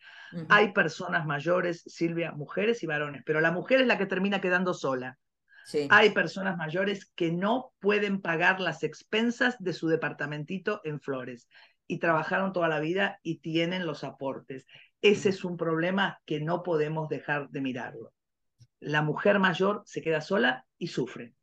Hay 0.47 0.71
personas 0.71 1.25
mayores, 1.25 1.83
Silvia, 1.85 2.31
mujeres 2.31 2.81
y 2.81 2.87
varones, 2.87 3.21
pero 3.25 3.41
la 3.41 3.51
mujer 3.51 3.81
es 3.81 3.87
la 3.87 3.97
que 3.97 4.05
termina 4.05 4.39
quedando 4.39 4.73
sola. 4.73 5.17
Hay 5.89 6.09
personas 6.11 6.57
mayores 6.57 7.05
que 7.13 7.31
no 7.31 7.73
pueden 7.79 8.21
pagar 8.21 8.59
las 8.59 8.83
expensas 8.83 9.57
de 9.59 9.73
su 9.73 9.87
departamentito 9.87 10.81
en 10.83 10.99
Flores 10.99 11.47
y 11.91 11.99
trabajaron 11.99 12.53
toda 12.53 12.67
la 12.67 12.79
vida 12.79 13.19
y 13.23 13.39
tienen 13.39 13.85
los 13.85 14.03
aportes. 14.03 14.65
Ese 15.01 15.29
es 15.29 15.43
un 15.43 15.57
problema 15.57 16.21
que 16.25 16.39
no 16.39 16.63
podemos 16.63 17.09
dejar 17.09 17.49
de 17.49 17.61
mirarlo 17.61 18.13
la 18.81 19.03
mujer 19.03 19.39
mayor 19.39 19.83
se 19.85 20.01
queda 20.01 20.19
sola 20.19 20.65
y 20.77 20.87
sufre. 20.87 21.33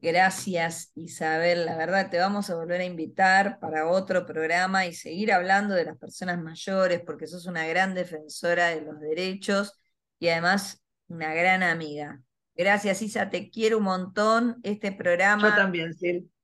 Gracias, 0.00 0.92
Isabel. 0.94 1.66
La 1.66 1.76
verdad, 1.76 2.08
te 2.08 2.18
vamos 2.18 2.50
a 2.50 2.54
volver 2.54 2.82
a 2.82 2.84
invitar 2.84 3.58
para 3.58 3.88
otro 3.88 4.24
programa 4.26 4.86
y 4.86 4.94
seguir 4.94 5.32
hablando 5.32 5.74
de 5.74 5.86
las 5.86 5.98
personas 5.98 6.40
mayores, 6.40 7.00
porque 7.04 7.26
sos 7.26 7.46
una 7.46 7.66
gran 7.66 7.94
defensora 7.94 8.68
de 8.68 8.82
los 8.82 9.00
derechos 9.00 9.80
y 10.20 10.28
además 10.28 10.84
una 11.08 11.34
gran 11.34 11.64
amiga. 11.64 12.22
Gracias, 12.54 13.02
Isa, 13.02 13.30
te 13.30 13.50
quiero 13.50 13.78
un 13.78 13.84
montón. 13.84 14.60
Este 14.62 14.92
programa 14.92 15.50
Yo 15.50 15.56
también, 15.56 15.90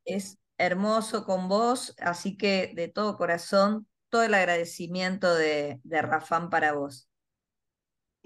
es 0.04 0.38
hermoso 0.58 1.24
con 1.24 1.48
vos, 1.48 1.94
así 1.98 2.36
que 2.36 2.72
de 2.74 2.88
todo 2.88 3.16
corazón, 3.16 3.86
todo 4.08 4.22
el 4.22 4.34
agradecimiento 4.34 5.34
de, 5.34 5.80
de 5.84 6.02
Rafán 6.02 6.50
para 6.50 6.72
vos. 6.72 7.08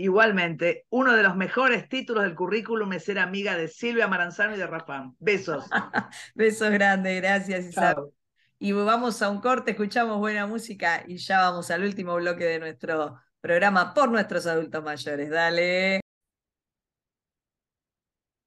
Igualmente, 0.00 0.86
uno 0.90 1.16
de 1.16 1.24
los 1.24 1.34
mejores 1.34 1.88
títulos 1.88 2.22
del 2.22 2.36
currículum 2.36 2.92
es 2.92 3.04
ser 3.04 3.18
amiga 3.18 3.56
de 3.56 3.66
Silvia 3.66 4.06
Maranzano 4.06 4.54
y 4.54 4.58
de 4.58 4.66
Rafán. 4.66 5.16
Besos. 5.18 5.64
Besos 6.36 6.70
grandes, 6.70 7.20
gracias 7.20 7.64
Isabel. 7.64 8.04
Y 8.60 8.70
vamos 8.72 9.22
a 9.22 9.28
un 9.28 9.40
corte, 9.40 9.72
escuchamos 9.72 10.18
buena 10.18 10.46
música 10.46 11.02
y 11.06 11.16
ya 11.16 11.40
vamos 11.40 11.70
al 11.72 11.82
último 11.82 12.14
bloque 12.14 12.44
de 12.44 12.60
nuestro 12.60 13.20
programa 13.40 13.92
por 13.92 14.08
nuestros 14.08 14.46
adultos 14.46 14.84
mayores. 14.84 15.30
Dale. 15.30 16.00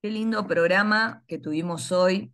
Qué 0.01 0.09
lindo 0.09 0.47
programa 0.47 1.23
que 1.27 1.37
tuvimos 1.37 1.91
hoy. 1.91 2.33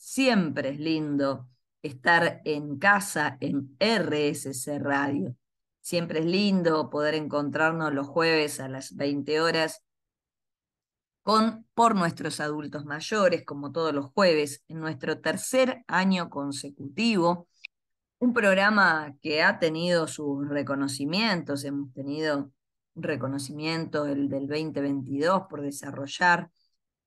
Siempre 0.00 0.68
es 0.70 0.78
lindo 0.78 1.48
estar 1.82 2.40
en 2.44 2.78
casa 2.78 3.36
en 3.40 3.76
RSC 3.80 4.78
Radio. 4.78 5.34
Siempre 5.80 6.20
es 6.20 6.24
lindo 6.24 6.88
poder 6.88 7.16
encontrarnos 7.16 7.92
los 7.92 8.06
jueves 8.06 8.60
a 8.60 8.68
las 8.68 8.94
20 8.94 9.40
horas 9.40 9.82
con 11.24 11.66
Por 11.74 11.96
nuestros 11.96 12.38
adultos 12.38 12.84
mayores, 12.84 13.44
como 13.44 13.72
todos 13.72 13.92
los 13.92 14.06
jueves, 14.12 14.62
en 14.68 14.78
nuestro 14.78 15.20
tercer 15.20 15.84
año 15.88 16.30
consecutivo. 16.30 17.48
Un 18.20 18.32
programa 18.32 19.16
que 19.20 19.42
ha 19.42 19.58
tenido 19.58 20.06
sus 20.06 20.48
reconocimientos, 20.48 21.64
hemos 21.64 21.92
tenido 21.92 22.52
un 22.94 23.02
reconocimiento 23.02 24.06
el 24.06 24.28
del 24.28 24.46
2022 24.46 25.42
por 25.50 25.60
desarrollar 25.60 26.50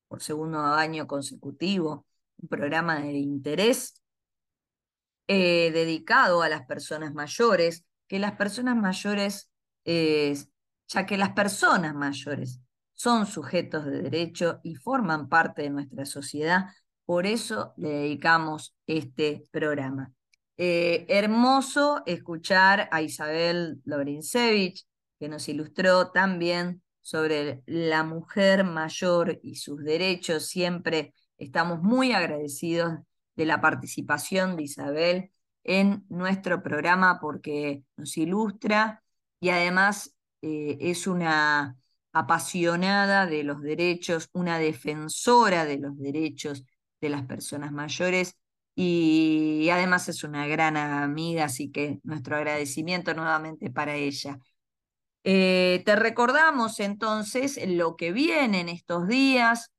por 0.08 0.22
segundo 0.22 0.58
año 0.60 1.06
consecutivo 1.06 2.06
un 2.42 2.48
programa 2.48 3.00
de 3.00 3.12
interés 3.12 4.02
eh, 5.28 5.70
dedicado 5.72 6.42
a 6.42 6.48
las 6.48 6.66
personas 6.66 7.14
mayores 7.14 7.84
que 8.12 8.18
las 8.18 8.32
personas 8.32 8.76
mayores, 8.76 9.50
eh, 9.86 10.36
ya 10.86 11.06
que 11.06 11.16
las 11.16 11.30
personas 11.30 11.94
mayores 11.94 12.60
son 12.92 13.24
sujetos 13.24 13.86
de 13.86 14.02
derecho 14.02 14.60
y 14.62 14.74
forman 14.74 15.30
parte 15.30 15.62
de 15.62 15.70
nuestra 15.70 16.04
sociedad, 16.04 16.66
por 17.06 17.24
eso 17.24 17.72
le 17.78 17.88
dedicamos 17.88 18.76
este 18.86 19.44
programa. 19.50 20.12
Eh, 20.58 21.06
hermoso 21.08 22.02
escuchar 22.04 22.90
a 22.92 23.00
Isabel 23.00 23.80
Lorincevich, 23.86 24.86
que 25.18 25.30
nos 25.30 25.48
ilustró 25.48 26.10
también 26.10 26.82
sobre 27.00 27.62
la 27.64 28.04
mujer 28.04 28.64
mayor 28.64 29.40
y 29.42 29.54
sus 29.54 29.82
derechos. 29.82 30.48
Siempre 30.48 31.14
estamos 31.42 31.82
muy 31.82 32.12
agradecidos 32.12 32.98
de 33.36 33.46
la 33.46 33.60
participación 33.60 34.56
de 34.56 34.64
Isabel 34.64 35.32
en 35.64 36.04
nuestro 36.08 36.62
programa 36.62 37.18
porque 37.20 37.82
nos 37.96 38.16
ilustra 38.16 39.02
y 39.40 39.50
además 39.50 40.14
eh, 40.42 40.78
es 40.80 41.06
una 41.06 41.76
apasionada 42.12 43.26
de 43.26 43.42
los 43.42 43.62
derechos, 43.62 44.28
una 44.32 44.58
defensora 44.58 45.64
de 45.64 45.78
los 45.78 45.98
derechos 45.98 46.64
de 47.00 47.08
las 47.08 47.24
personas 47.26 47.72
mayores 47.72 48.36
y, 48.74 49.68
además 49.70 50.08
es 50.08 50.24
una 50.24 50.46
gran 50.46 50.76
amiga, 50.76 51.44
así 51.44 51.70
que 51.70 52.00
nuestro 52.04 52.36
agradecimiento 52.36 53.14
nuevamente 53.14 53.70
para 53.70 53.96
ella. 53.96 54.38
Eh, 55.24 55.82
te 55.84 55.96
recordamos 55.96 56.80
entonces 56.80 57.58
lo 57.66 57.96
que 57.96 58.12
viene 58.12 58.60
en 58.60 58.68
estos 58.68 59.08
días. 59.08 59.71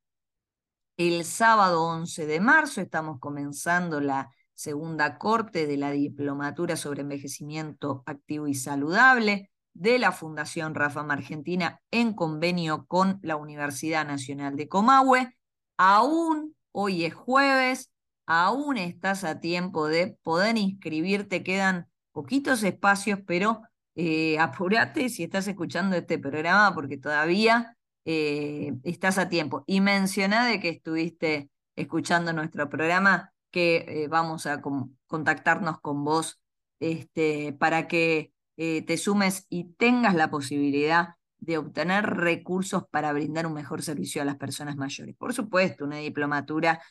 El 0.95 1.25
sábado 1.25 1.83
11 1.85 2.27
de 2.27 2.39
marzo 2.39 2.79
estamos 2.79 3.19
comenzando 3.19 3.99
la 3.99 4.29
segunda 4.53 5.17
corte 5.17 5.65
de 5.65 5.75
la 5.75 5.89
Diplomatura 5.89 6.75
sobre 6.77 7.01
Envejecimiento 7.01 8.03
Activo 8.05 8.47
y 8.47 8.53
Saludable 8.53 9.49
de 9.73 9.97
la 9.97 10.11
Fundación 10.11 10.75
Rafa 10.75 11.01
Argentina 11.01 11.81
en 11.89 12.13
convenio 12.13 12.85
con 12.85 13.19
la 13.23 13.37
Universidad 13.37 14.05
Nacional 14.05 14.55
de 14.55 14.67
Comahue. 14.67 15.35
Aún 15.77 16.55
hoy 16.71 17.05
es 17.05 17.15
jueves, 17.15 17.91
aún 18.27 18.77
estás 18.77 19.23
a 19.23 19.39
tiempo 19.39 19.87
de 19.87 20.19
poder 20.21 20.59
inscribirte, 20.59 21.41
quedan 21.41 21.87
poquitos 22.11 22.61
espacios, 22.61 23.17
pero 23.25 23.63
eh, 23.95 24.37
apúrate 24.39 25.09
si 25.09 25.23
estás 25.23 25.47
escuchando 25.47 25.95
este 25.95 26.19
programa 26.19 26.71
porque 26.75 26.99
todavía 26.99 27.72
eh, 28.05 28.73
estás 28.83 29.17
a 29.17 29.29
tiempo. 29.29 29.63
Y 29.65 29.81
menciona 29.81 30.45
de 30.47 30.59
que 30.59 30.69
estuviste 30.69 31.49
escuchando 31.75 32.33
nuestro 32.33 32.69
programa 32.69 33.31
que 33.51 33.85
eh, 33.87 34.07
vamos 34.07 34.45
a 34.45 34.61
contactarnos 35.07 35.79
con 35.79 36.03
vos 36.03 36.41
este, 36.79 37.53
para 37.53 37.87
que 37.87 38.33
eh, 38.57 38.81
te 38.83 38.97
sumes 38.97 39.45
y 39.49 39.73
tengas 39.75 40.15
la 40.15 40.29
posibilidad 40.29 41.15
de 41.37 41.57
obtener 41.57 42.05
recursos 42.05 42.83
para 42.89 43.13
brindar 43.13 43.45
un 43.47 43.53
mejor 43.53 43.81
servicio 43.81 44.21
a 44.21 44.25
las 44.25 44.37
personas 44.37 44.75
mayores. 44.75 45.15
Por 45.15 45.33
supuesto, 45.33 45.85
una 45.85 45.97
diplomatura 45.97 46.81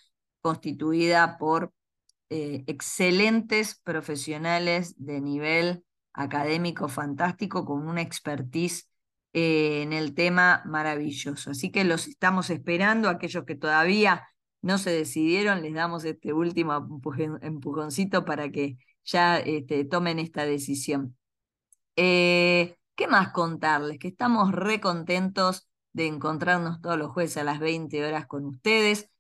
constituida 0.41 1.39
por 1.39 1.73
excelentes 2.35 3.79
profesionales 3.85 4.95
de 4.97 5.21
nivel 5.21 5.85
académico 6.15 6.89
fantástico 6.89 7.67
con 7.67 7.87
una 7.87 8.01
expertise 8.01 8.89
en 9.33 9.93
el 9.93 10.15
tema 10.15 10.63
maravilloso. 10.67 11.51
Así 11.51 11.71
que 11.71 11.85
los 11.85 12.07
estamos 12.09 12.51
esperando, 12.51 13.09
aquellos 13.09 13.45
que 13.45 13.55
todavía 13.55 14.29
no 14.61 14.79
se 14.79 14.91
decidieron, 14.91 15.63
les 15.63 15.75
damos 15.75 16.05
este 16.05 16.33
último 16.33 17.01
empujoncito 17.43 18.25
para 18.25 18.51
que 18.51 18.79
ya 19.05 19.39
este, 19.39 19.85
tomen 19.85 20.19
esta 20.19 20.45
decisión. 20.45 21.17
Eh, 21.97 22.77
¿Qué 22.95 23.09
más 23.09 23.33
contarles? 23.33 23.99
Que 23.99 24.09
estamos 24.09 24.53
re 24.53 24.81
contentos 24.81 25.69
de 25.93 26.07
encontrarnos 26.07 26.81
todos 26.81 26.99
los 26.99 27.11
jueves 27.11 27.37
a 27.37 27.45
las 27.45 27.59
20 27.59 28.05
horas 28.05 28.27
con 28.27 28.45
ustedes. 28.47 29.11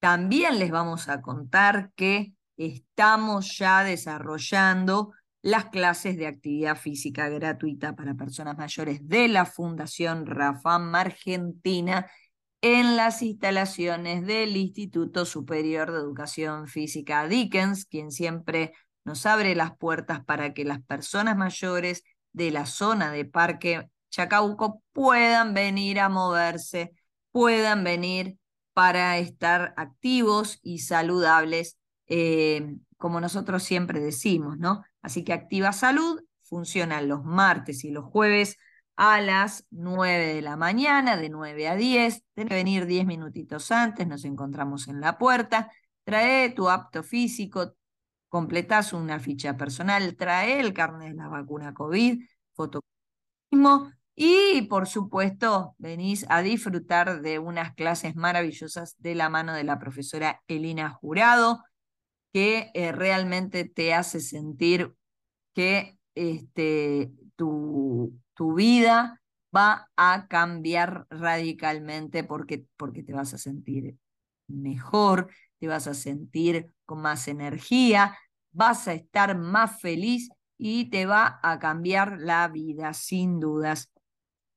También 0.00 0.58
les 0.58 0.70
vamos 0.70 1.08
a 1.08 1.22
contar 1.22 1.92
que 1.94 2.34
estamos 2.56 3.56
ya 3.56 3.84
desarrollando 3.84 5.12
las 5.44 5.66
clases 5.66 6.16
de 6.16 6.26
actividad 6.26 6.74
física 6.74 7.28
gratuita 7.28 7.94
para 7.94 8.14
personas 8.14 8.56
mayores 8.56 9.06
de 9.06 9.28
la 9.28 9.44
Fundación 9.44 10.24
Rafam 10.24 10.94
Argentina 10.94 12.10
en 12.62 12.96
las 12.96 13.20
instalaciones 13.20 14.24
del 14.26 14.56
Instituto 14.56 15.26
Superior 15.26 15.92
de 15.92 15.98
Educación 15.98 16.66
Física 16.66 17.28
Dickens, 17.28 17.84
quien 17.84 18.10
siempre 18.10 18.72
nos 19.04 19.26
abre 19.26 19.54
las 19.54 19.76
puertas 19.76 20.24
para 20.24 20.54
que 20.54 20.64
las 20.64 20.80
personas 20.80 21.36
mayores 21.36 22.04
de 22.32 22.50
la 22.50 22.64
zona 22.64 23.12
de 23.12 23.26
Parque 23.26 23.90
Chacabuco 24.10 24.82
puedan 24.94 25.52
venir 25.52 26.00
a 26.00 26.08
moverse, 26.08 26.94
puedan 27.32 27.84
venir 27.84 28.38
para 28.72 29.18
estar 29.18 29.74
activos 29.76 30.58
y 30.62 30.78
saludables, 30.78 31.76
eh, 32.06 32.76
como 32.96 33.20
nosotros 33.20 33.62
siempre 33.62 34.00
decimos, 34.00 34.56
¿no? 34.56 34.84
Así 35.04 35.22
que 35.22 35.34
Activa 35.34 35.74
Salud 35.74 36.22
funciona 36.42 37.02
los 37.02 37.24
martes 37.24 37.84
y 37.84 37.90
los 37.90 38.06
jueves 38.06 38.56
a 38.96 39.20
las 39.20 39.66
9 39.70 40.34
de 40.34 40.40
la 40.40 40.56
mañana, 40.56 41.18
de 41.18 41.28
9 41.28 41.68
a 41.68 41.76
10. 41.76 42.22
Tienes 42.34 42.48
que 42.48 42.54
venir 42.54 42.86
10 42.86 43.04
minutitos 43.04 43.70
antes, 43.70 44.06
nos 44.06 44.24
encontramos 44.24 44.88
en 44.88 45.02
la 45.02 45.18
puerta. 45.18 45.70
Trae 46.04 46.48
tu 46.50 46.70
apto 46.70 47.02
físico, 47.02 47.74
completás 48.30 48.94
una 48.94 49.20
ficha 49.20 49.58
personal, 49.58 50.16
trae 50.16 50.58
el 50.58 50.72
carnet 50.72 51.10
de 51.10 51.16
la 51.16 51.28
vacuna 51.28 51.74
COVID, 51.74 52.24
fotocopismo 52.54 53.92
y 54.14 54.62
por 54.62 54.86
supuesto 54.86 55.74
venís 55.76 56.24
a 56.30 56.40
disfrutar 56.40 57.20
de 57.20 57.38
unas 57.38 57.74
clases 57.74 58.16
maravillosas 58.16 58.96
de 59.00 59.14
la 59.14 59.28
mano 59.28 59.52
de 59.52 59.64
la 59.64 59.78
profesora 59.78 60.40
Elina 60.48 60.88
Jurado, 60.88 61.62
que 62.34 62.72
eh, 62.74 62.90
realmente 62.90 63.64
te 63.64 63.94
hace 63.94 64.18
sentir 64.18 64.92
que 65.54 65.96
este, 66.16 67.12
tu, 67.36 68.20
tu 68.34 68.54
vida 68.54 69.22
va 69.56 69.88
a 69.94 70.26
cambiar 70.26 71.06
radicalmente 71.10 72.24
porque, 72.24 72.66
porque 72.76 73.04
te 73.04 73.12
vas 73.12 73.34
a 73.34 73.38
sentir 73.38 73.96
mejor, 74.48 75.30
te 75.60 75.68
vas 75.68 75.86
a 75.86 75.94
sentir 75.94 76.74
con 76.84 77.00
más 77.00 77.28
energía, 77.28 78.18
vas 78.50 78.88
a 78.88 78.94
estar 78.94 79.38
más 79.38 79.80
feliz 79.80 80.28
y 80.58 80.90
te 80.90 81.06
va 81.06 81.38
a 81.40 81.60
cambiar 81.60 82.18
la 82.18 82.48
vida, 82.48 82.94
sin 82.94 83.38
dudas. 83.38 83.92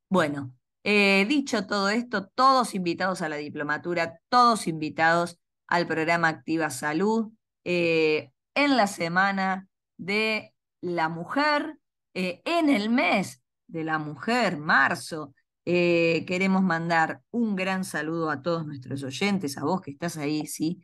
Bueno, 0.10 0.52
eh, 0.84 1.28
dicho 1.30 1.68
todo 1.68 1.90
esto, 1.90 2.26
todos 2.26 2.74
invitados 2.74 3.22
a 3.22 3.30
la 3.30 3.36
diplomatura, 3.36 4.20
todos 4.30 4.66
invitados 4.66 5.38
al 5.68 5.86
programa 5.86 6.30
Activa 6.30 6.72
Salud, 6.72 7.32
eh, 7.70 8.32
en 8.56 8.78
la 8.78 8.88
semana 8.88 9.68
de 9.98 10.54
la 10.80 11.10
mujer, 11.10 11.78
eh, 12.14 12.42
en 12.46 12.70
el 12.70 12.90
mes 12.90 13.44
de 13.68 13.84
la 13.84 13.98
mujer, 14.00 14.58
marzo. 14.58 15.34
Eh, 15.66 16.24
queremos 16.26 16.64
mandar 16.64 17.22
un 17.30 17.58
gran 17.58 17.84
saludo 17.84 18.30
a 18.30 18.42
todos 18.42 18.66
nuestros 18.66 19.04
oyentes, 19.04 19.58
a 19.58 19.66
vos 19.66 19.82
que 19.82 19.92
estás 19.92 20.16
ahí, 20.16 20.48
sí. 20.48 20.82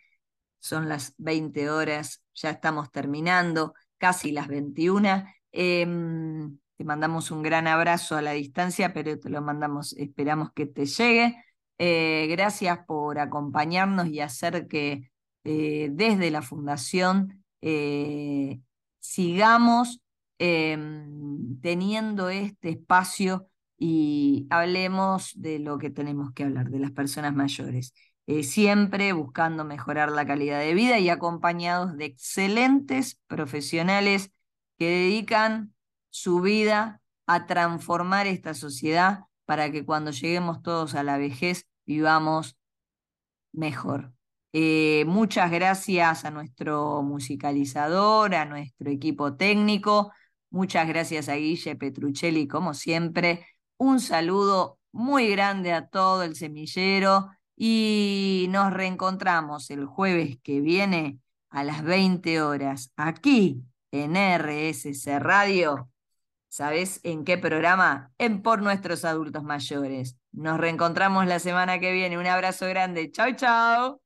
Son 0.60 0.90
las 0.90 1.14
20 1.20 1.70
horas, 1.70 2.22
ya 2.34 2.50
estamos 2.50 2.92
terminando, 2.92 3.74
casi 3.98 4.34
las 4.34 4.50
21. 4.50 5.24
Em, 5.54 6.58
te 6.76 6.84
mandamos 6.84 7.32
un 7.32 7.44
gran 7.44 7.68
abrazo 7.68 8.18
a 8.18 8.22
la 8.22 8.34
distancia, 8.34 8.94
pero 8.94 9.18
te 9.18 9.30
lo 9.30 9.42
mandamos, 9.42 9.94
esperamos 9.94 10.52
que 10.54 10.66
te 10.66 10.86
llegue. 10.86 11.38
Gracias 11.78 12.80
por 12.86 13.20
acompañarnos 13.20 14.08
y 14.08 14.20
hacer 14.20 14.68
que 14.68 15.13
eh, 15.44 15.90
desde 15.92 16.32
la 16.32 16.42
Fundación 16.42 17.44
sigamos 19.00 20.04
Em, 20.40 21.60
teniendo 21.62 22.28
este 22.30 22.70
espacio 22.72 23.48
y 23.78 24.48
hablemos 24.50 25.32
de 25.40 25.60
lo 25.60 25.78
que 25.78 25.90
tenemos 25.90 26.34
que 26.34 26.44
hablar, 26.44 26.70
de 26.70 26.80
las 26.80 26.92
personas 26.92 27.34
mayores. 27.34 27.94
Eh, 28.28 28.44
siempre 28.44 29.14
buscando 29.14 29.64
mejorar 29.64 30.12
la 30.12 30.26
calidad 30.26 30.60
de 30.60 30.74
vida 30.74 31.00
y 31.00 31.08
acompañados 31.10 31.96
de 31.98 32.06
excelentes 32.06 33.20
profesionales 33.28 34.32
que 34.78 34.90
dedican 34.90 35.74
su 36.10 36.42
vida 36.42 37.02
a 37.26 37.46
transformar 37.46 38.28
esta 38.28 38.54
sociedad 38.54 39.26
para 39.46 39.72
que 39.72 39.86
cuando 39.86 40.12
lleguemos 40.12 40.62
todos 40.62 40.96
a 40.96 41.04
la 41.04 41.18
vejez 41.18 41.68
vivamos 41.86 42.58
mejor. 43.54 44.13
Eh, 44.54 45.04
muchas 45.08 45.52
gracias 45.52 46.26
a 46.26 46.32
nuestro 46.32 47.02
musicalizador, 47.02 48.36
a 48.36 48.46
nuestro 48.46 48.90
equipo 48.90 49.36
técnico, 49.36 50.12
Muchas 50.54 50.88
gracias 50.88 51.30
a 51.30 51.34
Guille 51.34 51.76
Petruccelli, 51.76 52.48
como 52.48 52.76
siempre. 52.76 53.48
Un 53.78 54.00
saludo 54.00 54.78
muy 54.92 55.28
grande 55.32 55.74
a 55.74 55.88
todo 55.88 56.22
el 56.22 56.36
semillero 56.36 57.32
y 57.58 58.46
nos 58.52 58.72
reencontramos 58.72 59.72
el 59.72 59.88
jueves 59.88 60.38
que 60.44 60.62
viene 60.62 61.18
a 61.50 61.64
las 61.64 61.84
20 61.84 62.40
horas 62.44 62.92
aquí 62.98 63.64
en 63.92 64.16
RSC 64.16 65.18
Radio. 65.20 65.90
¿Sabes 66.50 67.00
en 67.02 67.26
qué 67.26 67.40
programa? 67.40 68.12
En 68.20 68.44
Por 68.44 68.62
Nuestros 68.62 69.06
Adultos 69.06 69.44
Mayores. 69.44 70.18
Nos 70.32 70.60
reencontramos 70.60 71.26
la 71.26 71.40
semana 71.40 71.80
que 71.80 71.94
viene. 71.94 72.20
Un 72.20 72.28
abrazo 72.28 72.68
grande. 72.68 73.10
Chau, 73.10 73.34
chau. 73.36 74.03